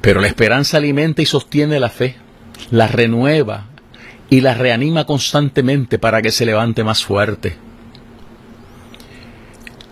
pero 0.00 0.20
la 0.20 0.26
esperanza 0.26 0.78
alimenta 0.78 1.22
y 1.22 1.26
sostiene 1.26 1.78
la 1.78 1.90
fe, 1.90 2.16
la 2.72 2.88
renueva 2.88 3.68
y 4.28 4.40
la 4.40 4.54
reanima 4.54 5.04
constantemente 5.04 6.00
para 6.00 6.20
que 6.22 6.32
se 6.32 6.44
levante 6.44 6.82
más 6.82 7.04
fuerte. 7.04 7.56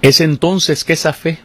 Es 0.02 0.20
entonces 0.20 0.82
que 0.82 0.94
esa 0.94 1.12
fe, 1.12 1.38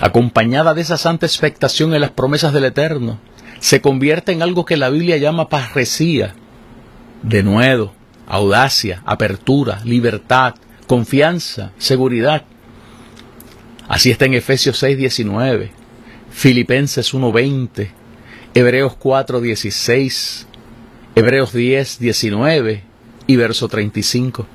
acompañada 0.00 0.72
de 0.72 0.80
esa 0.80 0.96
santa 0.96 1.26
expectación 1.26 1.94
en 1.94 2.00
las 2.00 2.12
promesas 2.12 2.54
del 2.54 2.64
Eterno, 2.64 3.20
se 3.66 3.80
convierte 3.80 4.30
en 4.30 4.42
algo 4.42 4.64
que 4.64 4.76
la 4.76 4.90
Biblia 4.90 5.16
llama 5.16 5.48
parresía, 5.48 6.36
denuedo, 7.24 7.92
audacia, 8.28 9.02
apertura, 9.04 9.80
libertad, 9.84 10.54
confianza, 10.86 11.72
seguridad. 11.76 12.44
Así 13.88 14.12
está 14.12 14.26
en 14.26 14.34
Efesios 14.34 14.78
6, 14.78 14.96
19, 14.98 15.72
Filipenses 16.30 17.12
1, 17.12 17.32
20, 17.32 17.90
Hebreos 18.54 18.94
4, 18.94 19.40
16, 19.40 20.46
Hebreos 21.16 21.52
10, 21.52 21.98
19 21.98 22.84
y 23.26 23.34
verso 23.34 23.66
35. 23.66 24.46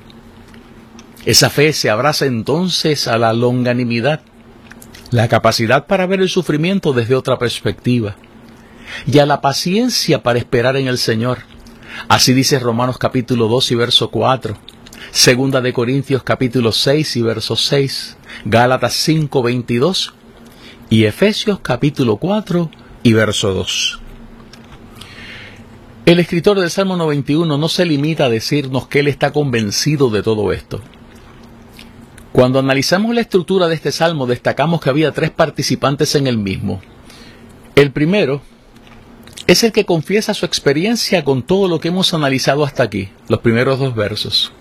Esa 1.26 1.50
fe 1.50 1.74
se 1.74 1.90
abraza 1.90 2.24
entonces 2.24 3.06
a 3.06 3.18
la 3.18 3.34
longanimidad, 3.34 4.22
la 5.10 5.28
capacidad 5.28 5.86
para 5.86 6.06
ver 6.06 6.22
el 6.22 6.30
sufrimiento 6.30 6.94
desde 6.94 7.14
otra 7.14 7.38
perspectiva 7.38 8.16
y 9.06 9.18
a 9.18 9.26
la 9.26 9.40
paciencia 9.40 10.22
para 10.22 10.38
esperar 10.38 10.76
en 10.76 10.88
el 10.88 10.98
Señor. 10.98 11.38
Así 12.08 12.32
dice 12.32 12.58
Romanos 12.58 12.98
capítulo 12.98 13.48
2 13.48 13.72
y 13.72 13.74
verso 13.74 14.10
4, 14.10 14.56
Segunda 15.10 15.60
de 15.60 15.72
Corintios 15.72 16.22
capítulo 16.22 16.72
6 16.72 17.16
y 17.16 17.22
verso 17.22 17.56
6, 17.56 18.16
Gálatas 18.44 18.94
5, 18.94 19.42
22 19.42 20.14
y 20.88 21.04
Efesios 21.04 21.60
capítulo 21.60 22.16
4 22.16 22.70
y 23.02 23.12
verso 23.12 23.52
2. 23.52 24.00
El 26.04 26.18
escritor 26.18 26.58
del 26.58 26.70
Salmo 26.70 26.96
91 26.96 27.58
no 27.58 27.68
se 27.68 27.84
limita 27.84 28.24
a 28.24 28.28
decirnos 28.30 28.88
que 28.88 29.00
él 29.00 29.08
está 29.08 29.32
convencido 29.32 30.10
de 30.10 30.22
todo 30.22 30.52
esto. 30.52 30.80
Cuando 32.32 32.58
analizamos 32.58 33.14
la 33.14 33.20
estructura 33.20 33.68
de 33.68 33.74
este 33.74 33.92
salmo, 33.92 34.26
destacamos 34.26 34.80
que 34.80 34.90
había 34.90 35.12
tres 35.12 35.30
participantes 35.30 36.14
en 36.14 36.26
el 36.26 36.38
mismo. 36.38 36.80
El 37.76 37.92
primero 37.92 38.40
es 39.46 39.64
el 39.64 39.72
que 39.72 39.84
confiesa 39.84 40.34
su 40.34 40.46
experiencia 40.46 41.24
con 41.24 41.42
todo 41.42 41.68
lo 41.68 41.80
que 41.80 41.88
hemos 41.88 42.14
analizado 42.14 42.64
hasta 42.64 42.82
aquí, 42.82 43.08
los 43.28 43.40
primeros 43.40 43.78
dos 43.78 43.94
versos. 43.94 44.52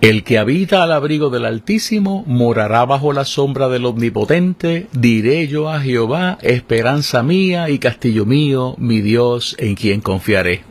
El 0.00 0.24
que 0.24 0.38
habita 0.38 0.82
al 0.82 0.90
abrigo 0.90 1.30
del 1.30 1.44
Altísimo 1.44 2.24
morará 2.26 2.84
bajo 2.84 3.12
la 3.12 3.24
sombra 3.24 3.68
del 3.68 3.86
Omnipotente, 3.86 4.88
diré 4.90 5.46
yo 5.46 5.70
a 5.70 5.80
Jehová, 5.80 6.38
esperanza 6.42 7.22
mía 7.22 7.70
y 7.70 7.78
castillo 7.78 8.26
mío, 8.26 8.74
mi 8.78 9.00
Dios 9.00 9.54
en 9.60 9.76
quien 9.76 10.00
confiaré. 10.00 10.64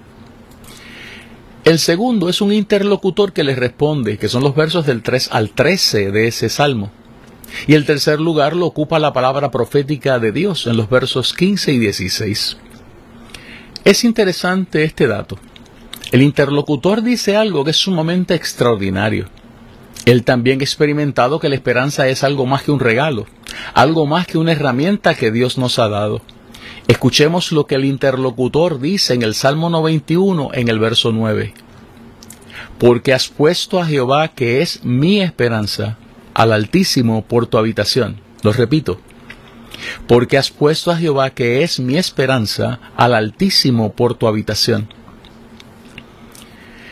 El 1.63 1.80
segundo 1.80 2.27
es 2.27 2.41
un 2.41 2.51
interlocutor 2.51 3.32
que 3.32 3.45
le 3.45 3.56
responde, 3.56 4.17
que 4.17 4.27
son 4.27 4.43
los 4.43 4.54
versos 4.54 4.86
del 4.86 5.01
3 5.01 5.30
al 5.32 5.51
13 5.51 6.12
de 6.12 6.27
ese 6.27 6.49
salmo. 6.49 6.91
Y 7.67 7.75
el 7.75 7.86
tercer 7.86 8.19
lugar 8.19 8.54
lo 8.56 8.65
ocupa 8.65 8.99
la 8.99 9.13
palabra 9.13 9.49
profética 9.49 10.19
de 10.19 10.34
Dios 10.34 10.67
en 10.67 10.75
los 10.75 10.89
versos 10.89 11.34
15 11.34 11.71
y 11.71 11.80
16. 11.80 12.58
Es 13.84 14.04
interesante 14.04 14.84
este 14.84 15.08
dato. 15.08 15.39
El 16.12 16.22
interlocutor 16.22 17.02
dice 17.02 17.36
algo 17.36 17.63
que 17.63 17.72
es 17.72 17.78
sumamente 17.78 18.36
extraordinario. 18.36 19.26
Él 20.06 20.24
también 20.24 20.60
ha 20.60 20.63
experimentado 20.63 21.39
que 21.39 21.50
la 21.50 21.56
esperanza 21.56 22.08
es 22.08 22.24
algo 22.24 22.46
más 22.46 22.62
que 22.62 22.72
un 22.72 22.80
regalo, 22.80 23.26
algo 23.74 24.06
más 24.06 24.28
que 24.28 24.38
una 24.38 24.52
herramienta 24.52 25.15
que 25.15 25.32
Dios 25.32 25.58
nos 25.58 25.80
ha 25.80 25.89
dado. 25.89 26.22
Escuchemos 26.88 27.52
lo 27.52 27.65
que 27.65 27.76
el 27.76 27.86
interlocutor 27.86 28.80
dice 28.80 29.15
en 29.15 29.24
el 29.24 29.34
Salmo 29.34 29.72
91 29.72 30.52
en 30.54 30.67
el 30.67 30.78
verso 30.78 31.12
9. 31.12 31.54
Porque 32.78 33.13
has 33.13 33.30
puesto 33.30 33.80
a 33.80 33.88
Jehová, 33.88 34.28
que 34.28 34.62
es 34.62 34.84
mi 34.84 35.22
esperanza, 35.22 35.98
al 36.36 36.52
Altísimo 36.54 37.24
por 37.24 37.48
tu 37.48 37.58
habitación. 37.58 38.17
Lo 38.44 38.54
repito, 38.54 39.00
porque 40.08 40.38
has 40.38 40.50
puesto 40.50 40.91
a 40.91 40.98
Jehová, 40.98 41.32
que 41.32 41.63
es 41.63 41.80
mi 41.80 41.98
esperanza, 41.98 42.80
al 42.96 43.13
Altísimo 43.13 43.94
por 43.94 44.15
tu 44.15 44.28
habitación. 44.28 44.89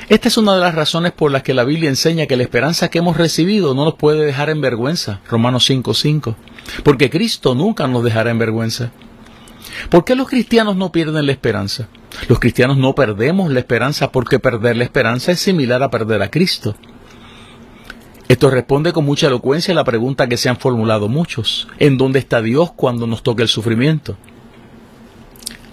Esta 0.09 0.27
es 0.27 0.37
una 0.37 0.55
de 0.55 0.61
las 0.61 0.73
razones 0.73 1.11
por 1.11 1.31
las 1.31 1.43
que 1.43 1.53
la 1.53 1.63
Biblia 1.63 1.87
enseña 1.87 2.25
que 2.25 2.35
la 2.35 2.41
esperanza 2.41 2.89
que 2.89 2.97
hemos 2.97 3.15
recibido 3.15 3.75
no 3.75 3.85
nos 3.85 3.93
puede 3.93 4.25
dejar 4.25 4.49
en 4.49 4.59
vergüenza. 4.59 5.21
Romanos 5.29 5.69
5:5. 5.69 6.35
Porque 6.83 7.11
Cristo 7.11 7.53
nunca 7.53 7.87
nos 7.87 8.03
dejará 8.03 8.31
en 8.31 8.39
vergüenza. 8.39 8.91
¿Por 9.89 10.05
qué 10.05 10.15
los 10.15 10.27
cristianos 10.27 10.75
no 10.75 10.91
pierden 10.91 11.27
la 11.27 11.31
esperanza? 11.31 11.89
Los 12.27 12.39
cristianos 12.39 12.77
no 12.77 12.95
perdemos 12.95 13.51
la 13.51 13.59
esperanza 13.59 14.11
porque 14.11 14.39
perder 14.39 14.77
la 14.77 14.83
esperanza 14.83 15.31
es 15.31 15.39
similar 15.39 15.83
a 15.83 15.91
perder 15.91 16.23
a 16.23 16.31
Cristo. 16.31 16.75
Esto 18.29 18.51
responde 18.51 18.93
con 18.93 19.05
mucha 19.05 19.25
elocuencia 19.25 19.71
a 19.71 19.75
la 19.75 19.83
pregunta 19.83 20.27
que 20.27 20.37
se 20.37 20.49
han 20.49 20.57
formulado 20.57 21.09
muchos. 21.09 21.67
¿En 21.79 21.97
dónde 21.97 22.19
está 22.19 22.43
Dios 22.43 22.71
cuando 22.75 23.07
nos 23.07 23.23
toque 23.23 23.41
el 23.41 23.47
sufrimiento? 23.47 24.17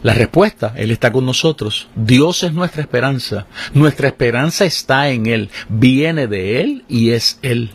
La 0.03 0.15
respuesta, 0.15 0.73
Él 0.75 0.91
está 0.91 1.13
con 1.13 1.27
nosotros. 1.27 1.89
Dios 1.95 2.43
es 2.45 2.55
nuestra 2.55 2.81
esperanza. 2.81 3.47
Nuestra 3.75 4.09
esperanza 4.09 4.65
está 4.65 5.11
en 5.11 5.27
Él. 5.27 5.51
Viene 5.69 6.29
de 6.29 6.63
Él 6.63 6.85
y 6.89 7.11
es 7.11 7.39
Él. 7.43 7.73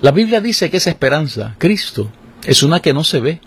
La 0.00 0.10
Biblia 0.10 0.40
dice 0.40 0.70
que 0.70 0.78
esa 0.78 0.88
esperanza, 0.88 1.54
Cristo, 1.58 2.10
es 2.44 2.62
una 2.62 2.80
que 2.80 2.94
no 2.94 3.04
se 3.04 3.20
ve. 3.20 3.40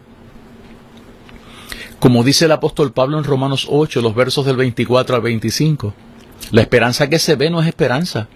Como 1.97 2.23
dice 2.23 2.45
el 2.45 2.51
apóstol 2.51 2.93
Pablo 2.93 3.17
en 3.17 3.23
Romanos 3.23 3.65
8, 3.67 4.03
los 4.03 4.13
versos 4.13 4.45
del 4.45 4.57
24 4.57 5.15
al 5.15 5.21
25. 5.23 5.95
La 6.51 6.61
esperanza 6.61 7.09
que 7.09 7.17
se 7.17 7.35
ve 7.35 7.49
no 7.49 7.61
es 7.61 7.67
esperanza, 7.67 8.27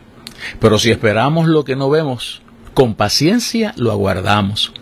pero 0.59 0.79
si 0.79 0.91
esperamos 0.91 1.47
lo 1.47 1.63
que 1.63 1.75
no 1.75 1.89
vemos, 1.89 2.41
con 2.73 2.95
paciencia 2.95 3.73
lo 3.77 3.91
aguardamos. 3.91 4.73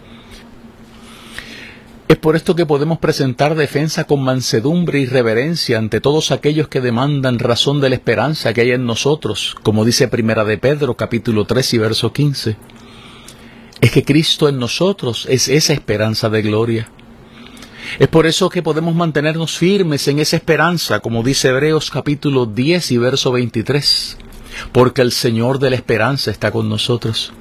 Es 2.09 2.17
por 2.17 2.35
esto 2.35 2.55
que 2.55 2.65
podemos 2.65 2.97
presentar 2.97 3.53
defensa 3.53 4.05
con 4.05 4.23
mansedumbre 4.23 4.99
y 4.99 5.05
reverencia 5.05 5.77
ante 5.77 6.01
todos 6.01 6.31
aquellos 6.31 6.67
que 6.67 6.81
demandan 6.81 7.37
razón 7.37 7.81
de 7.81 7.89
la 7.89 7.95
esperanza 7.95 8.51
que 8.51 8.61
hay 8.61 8.71
en 8.71 8.87
nosotros, 8.87 9.55
como 9.61 9.85
dice 9.85 10.07
Primera 10.07 10.43
de 10.43 10.57
Pedro 10.57 10.95
capítulo 10.95 11.45
3 11.45 11.73
y 11.75 11.77
verso 11.77 12.11
15. 12.11 12.57
Es 13.81 13.91
que 13.91 14.03
Cristo 14.03 14.49
en 14.49 14.57
nosotros 14.57 15.27
es 15.29 15.49
esa 15.49 15.73
esperanza 15.73 16.29
de 16.29 16.41
gloria. 16.41 16.89
Es 17.99 18.07
por 18.07 18.25
eso 18.25 18.49
que 18.49 18.63
podemos 18.63 18.95
mantenernos 18.95 19.57
firmes 19.57 20.07
en 20.07 20.17
esa 20.17 20.35
esperanza, 20.35 21.01
como 21.01 21.21
dice 21.21 21.49
Hebreos 21.49 21.91
capítulo 21.91 22.47
10 22.47 22.91
y 22.91 22.97
verso 22.97 23.31
23, 23.31 24.17
porque 24.71 25.01
el 25.01 25.11
Señor 25.11 25.59
de 25.59 25.69
la 25.69 25.75
esperanza 25.75 26.31
está 26.31 26.51
con 26.51 26.69
nosotros. 26.69 27.33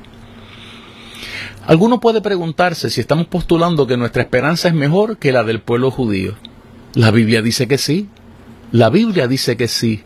Alguno 1.67 2.01
puede 2.01 2.23
preguntarse 2.23 2.89
si 2.89 3.01
estamos 3.01 3.27
postulando 3.27 3.87
que 3.87 3.97
nuestra 3.97 4.23
esperanza 4.23 4.69
es 4.69 4.75
mejor 4.75 5.19
que 5.19 5.33
la 5.33 5.45
del 5.45 5.61
pueblo 5.61 5.91
judío. 5.91 6.35
La 6.95 7.11
Biblia 7.11 7.43
dice 7.43 7.69
que 7.69 7.77
sí. 7.77 8.09
La 8.73 8.89
Biblia 8.89 9.29
dice 9.29 9.57
que 9.57 9.69
sí. 9.69 10.03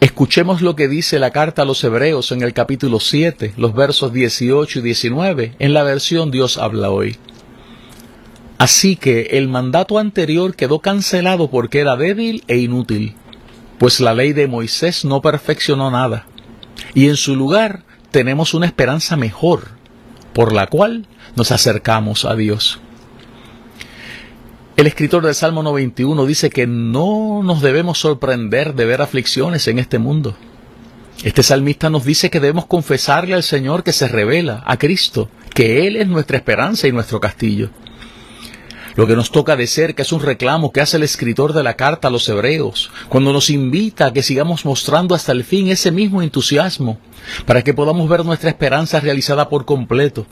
Escuchemos 0.00 0.62
lo 0.62 0.76
que 0.76 0.86
dice 0.86 1.18
la 1.18 1.30
carta 1.30 1.62
a 1.62 1.64
los 1.64 1.82
Hebreos 1.82 2.30
en 2.30 2.42
el 2.42 2.52
capítulo 2.52 3.00
7, 3.00 3.54
los 3.56 3.74
versos 3.74 4.12
18 4.12 4.78
y 4.78 4.82
19, 4.82 5.54
en 5.58 5.72
la 5.72 5.82
versión 5.82 6.30
Dios 6.30 6.58
habla 6.58 6.90
hoy. 6.90 7.16
Así 8.58 8.96
que 8.96 9.30
el 9.32 9.48
mandato 9.48 9.98
anterior 9.98 10.54
quedó 10.54 10.78
cancelado 10.78 11.50
porque 11.50 11.80
era 11.80 11.96
débil 11.96 12.44
e 12.48 12.58
inútil, 12.58 13.14
pues 13.78 14.00
la 14.00 14.14
ley 14.14 14.32
de 14.32 14.46
Moisés 14.46 15.04
no 15.04 15.20
perfeccionó 15.20 15.90
nada, 15.90 16.26
y 16.94 17.08
en 17.08 17.16
su 17.16 17.36
lugar 17.36 17.84
tenemos 18.10 18.54
una 18.54 18.66
esperanza 18.66 19.16
mejor 19.16 19.68
por 20.32 20.52
la 20.52 20.66
cual 20.66 21.06
nos 21.36 21.52
acercamos 21.52 22.24
a 22.24 22.34
Dios. 22.34 22.80
El 24.76 24.88
escritor 24.88 25.24
del 25.24 25.34
Salmo 25.34 25.62
91 25.62 26.26
dice 26.26 26.50
que 26.50 26.66
no 26.66 27.42
nos 27.44 27.62
debemos 27.62 27.98
sorprender 27.98 28.74
de 28.74 28.84
ver 28.84 29.02
aflicciones 29.02 29.68
en 29.68 29.78
este 29.78 29.98
mundo. 29.98 30.36
Este 31.22 31.44
salmista 31.44 31.90
nos 31.90 32.04
dice 32.04 32.28
que 32.28 32.40
debemos 32.40 32.66
confesarle 32.66 33.34
al 33.34 33.44
Señor 33.44 33.84
que 33.84 33.92
se 33.92 34.08
revela, 34.08 34.64
a 34.66 34.76
Cristo, 34.76 35.30
que 35.54 35.86
Él 35.86 35.96
es 35.96 36.08
nuestra 36.08 36.36
esperanza 36.36 36.88
y 36.88 36.92
nuestro 36.92 37.20
castillo. 37.20 37.70
Lo 38.96 39.08
que 39.08 39.16
nos 39.16 39.32
toca 39.32 39.56
de 39.56 39.66
cerca 39.66 40.02
es 40.02 40.12
un 40.12 40.20
reclamo 40.20 40.70
que 40.70 40.80
hace 40.80 40.98
el 40.98 41.02
escritor 41.02 41.52
de 41.52 41.64
la 41.64 41.74
carta 41.74 42.06
a 42.06 42.10
los 42.12 42.28
hebreos, 42.28 42.92
cuando 43.08 43.32
nos 43.32 43.50
invita 43.50 44.06
a 44.06 44.12
que 44.12 44.22
sigamos 44.22 44.64
mostrando 44.64 45.16
hasta 45.16 45.32
el 45.32 45.42
fin 45.42 45.68
ese 45.68 45.90
mismo 45.90 46.22
entusiasmo, 46.22 46.98
para 47.44 47.62
que 47.62 47.74
podamos 47.74 48.08
ver 48.08 48.24
nuestra 48.24 48.50
esperanza 48.50 49.00
realizada 49.00 49.48
por 49.48 49.64
completo. 49.64 50.26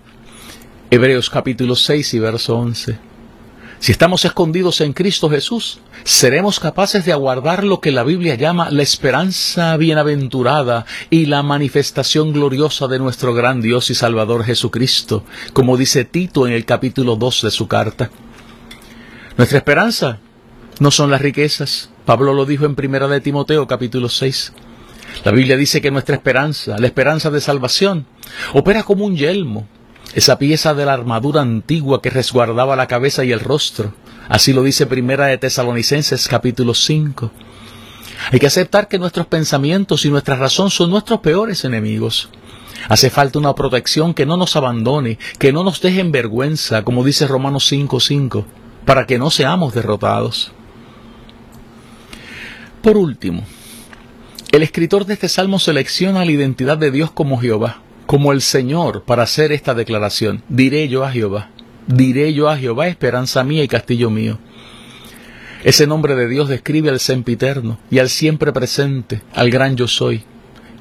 Hebreos 0.92 1.28
capítulo 1.28 1.74
6 1.74 2.14
y 2.14 2.18
verso 2.20 2.56
11. 2.56 2.98
Si 3.80 3.90
estamos 3.90 4.24
escondidos 4.24 4.80
en 4.80 4.92
Cristo 4.92 5.28
Jesús, 5.28 5.80
seremos 6.04 6.60
capaces 6.60 7.04
de 7.04 7.10
aguardar 7.10 7.64
lo 7.64 7.80
que 7.80 7.90
la 7.90 8.04
Biblia 8.04 8.36
llama 8.36 8.70
la 8.70 8.84
esperanza 8.84 9.76
bienaventurada 9.76 10.86
y 11.10 11.26
la 11.26 11.42
manifestación 11.42 12.32
gloriosa 12.32 12.86
de 12.86 13.00
nuestro 13.00 13.34
gran 13.34 13.60
Dios 13.60 13.90
y 13.90 13.96
Salvador 13.96 14.44
Jesucristo, 14.44 15.24
como 15.52 15.76
dice 15.76 16.04
Tito 16.04 16.46
en 16.46 16.52
el 16.52 16.64
capítulo 16.64 17.16
2 17.16 17.42
de 17.42 17.50
su 17.50 17.66
carta. 17.66 18.12
Nuestra 19.38 19.58
esperanza 19.58 20.18
no 20.78 20.90
son 20.90 21.10
las 21.10 21.22
riquezas. 21.22 21.88
Pablo 22.04 22.34
lo 22.34 22.44
dijo 22.44 22.66
en 22.66 22.74
Primera 22.74 23.08
de 23.08 23.20
Timoteo 23.22 23.66
capítulo 23.66 24.10
6. 24.10 24.52
La 25.24 25.32
Biblia 25.32 25.56
dice 25.56 25.80
que 25.80 25.90
nuestra 25.90 26.16
esperanza, 26.16 26.76
la 26.78 26.86
esperanza 26.86 27.30
de 27.30 27.40
salvación, 27.40 28.04
opera 28.52 28.82
como 28.82 29.06
un 29.06 29.16
yelmo, 29.16 29.66
esa 30.14 30.38
pieza 30.38 30.74
de 30.74 30.84
la 30.84 30.92
armadura 30.92 31.40
antigua 31.40 32.02
que 32.02 32.10
resguardaba 32.10 32.76
la 32.76 32.86
cabeza 32.86 33.24
y 33.24 33.32
el 33.32 33.40
rostro. 33.40 33.94
Así 34.28 34.52
lo 34.52 34.62
dice 34.62 34.84
Primera 34.84 35.26
de 35.26 35.38
Tesalonicenses 35.38 36.28
capítulo 36.28 36.74
5. 36.74 37.30
Hay 38.32 38.38
que 38.38 38.46
aceptar 38.46 38.86
que 38.86 38.98
nuestros 38.98 39.26
pensamientos 39.28 40.04
y 40.04 40.10
nuestra 40.10 40.36
razón 40.36 40.70
son 40.70 40.90
nuestros 40.90 41.20
peores 41.20 41.64
enemigos. 41.64 42.28
Hace 42.88 43.08
falta 43.08 43.38
una 43.38 43.54
protección 43.54 44.12
que 44.12 44.26
no 44.26 44.36
nos 44.36 44.56
abandone, 44.56 45.18
que 45.38 45.52
no 45.52 45.64
nos 45.64 45.80
deje 45.80 46.00
en 46.00 46.12
vergüenza, 46.12 46.82
como 46.82 47.02
dice 47.02 47.26
Romanos 47.26 47.64
5:5 47.72 48.44
para 48.84 49.06
que 49.06 49.18
no 49.18 49.30
seamos 49.30 49.74
derrotados. 49.74 50.52
Por 52.82 52.96
último, 52.96 53.44
el 54.50 54.62
escritor 54.62 55.06
de 55.06 55.14
este 55.14 55.28
salmo 55.28 55.58
selecciona 55.58 56.24
la 56.24 56.32
identidad 56.32 56.76
de 56.76 56.90
Dios 56.90 57.10
como 57.10 57.38
Jehová, 57.38 57.80
como 58.06 58.32
el 58.32 58.42
Señor, 58.42 59.04
para 59.04 59.22
hacer 59.22 59.52
esta 59.52 59.74
declaración. 59.74 60.42
Diré 60.48 60.88
yo 60.88 61.04
a 61.04 61.12
Jehová, 61.12 61.50
diré 61.86 62.34
yo 62.34 62.48
a 62.48 62.58
Jehová, 62.58 62.88
esperanza 62.88 63.44
mía 63.44 63.64
y 63.64 63.68
castillo 63.68 64.10
mío. 64.10 64.38
Ese 65.64 65.86
nombre 65.86 66.16
de 66.16 66.28
Dios 66.28 66.48
describe 66.48 66.90
al 66.90 66.98
sempiterno 66.98 67.78
y 67.88 68.00
al 68.00 68.08
siempre 68.08 68.52
presente, 68.52 69.22
al 69.32 69.48
gran 69.50 69.76
yo 69.76 69.86
soy. 69.86 70.24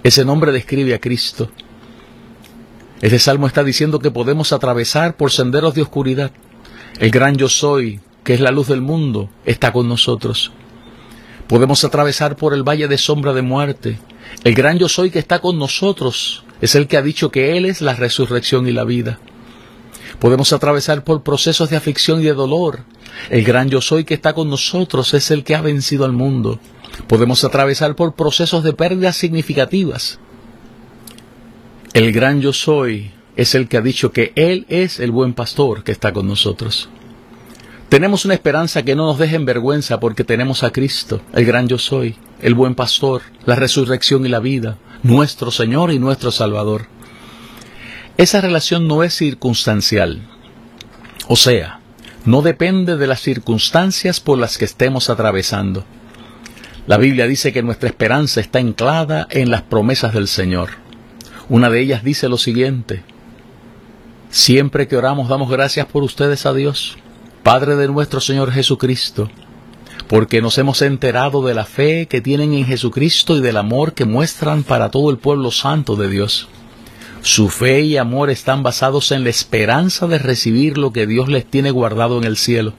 Ese 0.04 0.26
nombre 0.26 0.52
describe 0.52 0.96
a 0.96 1.00
Cristo. 1.00 1.52
Este 3.02 3.20
salmo 3.20 3.46
está 3.46 3.64
diciendo 3.64 4.00
que 4.00 4.10
podemos 4.10 4.54
atravesar 4.54 5.16
por 5.16 5.32
senderos 5.32 5.76
de 5.76 5.84
oscuridad, 5.84 6.32
el 7.02 7.10
gran 7.10 7.36
yo 7.36 7.50
soy, 7.50 8.00
que 8.24 8.36
es 8.36 8.40
la 8.42 8.52
luz 8.52 8.68
del 8.68 8.82
mundo, 8.82 9.28
está 9.44 9.74
con 9.74 9.90
nosotros. 9.90 10.52
Podemos 11.48 11.84
atravesar 11.84 12.36
por 12.36 12.54
el 12.54 12.62
valle 12.62 12.88
de 12.88 13.00
sombra 13.00 13.34
de 13.34 13.42
muerte. 13.42 13.98
El 14.44 14.54
gran 14.54 14.78
yo 14.78 14.88
soy 14.88 15.10
que 15.10 15.18
está 15.18 15.40
con 15.40 15.58
nosotros 15.58 16.44
es 16.62 16.76
el 16.76 16.88
que 16.88 16.98
ha 16.98 17.02
dicho 17.02 17.32
que 17.32 17.58
Él 17.58 17.66
es 17.66 17.82
la 17.82 17.96
resurrección 17.96 18.68
y 18.68 18.72
la 18.72 18.84
vida. 18.84 19.18
Podemos 20.20 20.54
atravesar 20.54 21.04
por 21.04 21.24
procesos 21.24 21.72
de 21.72 21.76
aflicción 21.76 22.22
y 22.22 22.26
de 22.26 22.36
dolor. 22.36 22.82
El 23.32 23.44
gran 23.46 23.68
yo 23.70 23.82
soy 23.82 24.04
que 24.04 24.14
está 24.14 24.34
con 24.34 24.52
nosotros 24.52 25.16
es 25.16 25.32
el 25.32 25.44
que 25.44 25.56
ha 25.56 25.62
vencido 25.62 26.06
al 26.06 26.14
mundo. 26.14 26.60
Podemos 27.08 27.44
atravesar 27.44 27.96
por 27.96 28.14
procesos 28.14 28.64
de 28.64 28.74
pérdidas 28.74 29.16
significativas. 29.16 30.20
El 31.96 32.12
gran 32.12 32.42
yo 32.42 32.54
soy 32.54 33.10
es 33.36 33.56
el 33.56 33.68
que 33.68 33.78
ha 33.78 33.82
dicho 33.82 34.12
que 34.12 34.34
Él 34.36 34.66
es 34.70 35.00
el 35.00 35.12
buen 35.12 35.34
pastor 35.34 35.84
que 35.84 35.92
está 35.92 36.12
con 36.14 36.28
nosotros. 36.28 36.90
Tenemos 37.90 38.24
una 38.24 38.34
esperanza 38.34 38.84
que 38.84 38.96
no 38.96 39.06
nos 39.06 39.20
deje 39.20 39.36
en 39.36 39.46
vergüenza 39.46 40.00
porque 40.00 40.24
tenemos 40.24 40.64
a 40.64 40.72
Cristo, 40.72 41.22
el 41.34 41.46
gran 41.46 41.68
yo 41.68 41.78
soy, 41.78 42.16
el 42.42 42.54
buen 42.54 42.74
pastor, 42.74 43.22
la 43.46 43.56
resurrección 43.56 44.26
y 44.26 44.30
la 44.30 44.40
vida, 44.40 44.78
nuestro 45.04 45.52
Señor 45.52 45.92
y 45.92 46.00
nuestro 46.00 46.32
Salvador. 46.32 46.88
Esa 48.18 48.40
relación 48.40 48.88
no 48.88 49.04
es 49.04 49.14
circunstancial, 49.14 50.22
o 51.28 51.36
sea, 51.36 51.82
no 52.24 52.42
depende 52.42 52.98
de 52.98 53.08
las 53.08 53.20
circunstancias 53.20 54.20
por 54.20 54.38
las 54.38 54.58
que 54.58 54.66
estemos 54.66 55.10
atravesando. 55.10 55.84
La 56.88 56.98
Biblia 56.98 57.28
dice 57.28 57.52
que 57.52 57.64
nuestra 57.64 57.90
esperanza 57.90 58.42
está 58.42 58.60
anclada 58.60 59.28
en 59.32 59.52
las 59.52 59.64
promesas 59.64 60.14
del 60.14 60.28
Señor. 60.28 60.70
Una 61.50 61.70
de 61.70 61.82
ellas 61.82 62.04
dice 62.04 62.30
lo 62.30 62.38
siguiente, 62.38 63.04
Siempre 64.32 64.88
que 64.88 64.96
oramos 64.96 65.28
damos 65.28 65.50
gracias 65.50 65.86
por 65.88 66.04
ustedes 66.04 66.46
a 66.46 66.54
Dios, 66.54 66.98
Padre 67.44 67.76
de 67.76 67.90
nuestro 67.90 68.22
Señor 68.22 68.50
Jesucristo, 68.54 69.30
porque 70.08 70.42
nos 70.42 70.58
hemos 70.58 70.82
enterado 70.82 71.46
de 71.46 71.54
la 71.54 71.66
fe 71.66 72.06
que 72.06 72.22
tienen 72.22 72.54
en 72.54 72.66
Jesucristo 72.66 73.36
y 73.36 73.42
del 73.42 73.58
amor 73.58 73.92
que 73.92 74.06
muestran 74.06 74.64
para 74.64 74.90
todo 74.90 75.12
el 75.12 75.18
pueblo 75.18 75.52
santo 75.52 75.98
de 75.98 76.08
Dios. 76.08 76.48
Su 77.22 77.50
fe 77.50 77.82
y 77.82 77.98
amor 77.98 78.30
están 78.30 78.64
basados 78.64 79.12
en 79.12 79.26
la 79.26 79.30
esperanza 79.32 80.08
de 80.08 80.18
recibir 80.18 80.78
lo 80.78 80.94
que 80.94 81.08
Dios 81.08 81.28
les 81.28 81.46
tiene 81.46 81.72
guardado 81.72 82.18
en 82.18 82.24
el 82.24 82.38
cielo. 82.38 82.74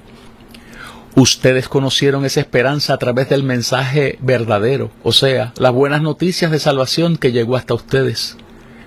Ustedes 1.16 1.68
conocieron 1.68 2.24
esa 2.24 2.40
esperanza 2.40 2.94
a 2.94 2.98
través 2.98 3.28
del 3.28 3.42
mensaje 3.42 4.18
verdadero, 4.22 4.90
o 5.02 5.12
sea, 5.12 5.52
las 5.58 5.72
buenas 5.72 6.00
noticias 6.00 6.50
de 6.50 6.58
salvación 6.58 7.18
que 7.18 7.30
llegó 7.30 7.56
hasta 7.56 7.74
ustedes. 7.74 8.38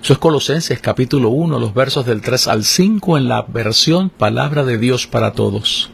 Eso 0.05 0.13
es 0.13 0.19
Colosenses 0.19 0.79
capítulo 0.79 1.29
1, 1.29 1.57
los 1.57 1.73
versos 1.73 2.05
del 2.05 2.21
3 2.21 2.47
al 2.49 2.63
5 2.63 3.17
en 3.17 3.27
la 3.27 3.41
versión 3.41 4.11
Palabra 4.11 4.63
de 4.63 4.77
Dios 4.77 5.07
para 5.07 5.31
Todos. 5.31 5.89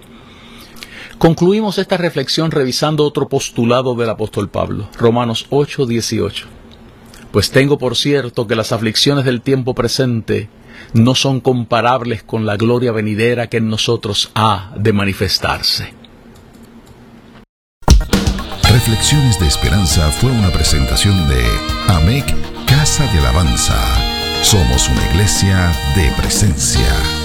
Concluimos 1.17 1.77
esta 1.77 1.95
reflexión 1.95 2.51
revisando 2.51 3.05
otro 3.05 3.29
postulado 3.29 3.95
del 3.95 4.09
apóstol 4.09 4.49
Pablo, 4.49 4.89
Romanos 4.99 5.45
8, 5.49 5.85
18. 5.85 6.45
Pues 7.31 7.51
tengo 7.51 7.77
por 7.77 7.95
cierto 7.95 8.47
que 8.47 8.57
las 8.57 8.73
aflicciones 8.73 9.23
del 9.23 9.39
tiempo 9.39 9.73
presente 9.73 10.49
no 10.91 11.15
son 11.15 11.39
comparables 11.39 12.21
con 12.21 12.45
la 12.45 12.57
gloria 12.57 12.91
venidera 12.91 13.47
que 13.47 13.59
en 13.59 13.69
nosotros 13.69 14.29
ha 14.35 14.73
de 14.75 14.91
manifestarse. 14.91 15.93
Reflexiones 18.69 19.39
de 19.39 19.47
Esperanza 19.47 20.11
fue 20.11 20.31
una 20.31 20.51
presentación 20.51 21.29
de 21.29 21.45
AMEC 21.87 22.50
Casa 22.81 23.05
de 23.13 23.19
Alabanza. 23.19 23.79
Somos 24.41 24.89
una 24.89 25.05
iglesia 25.11 25.71
de 25.95 26.09
presencia. 26.17 27.20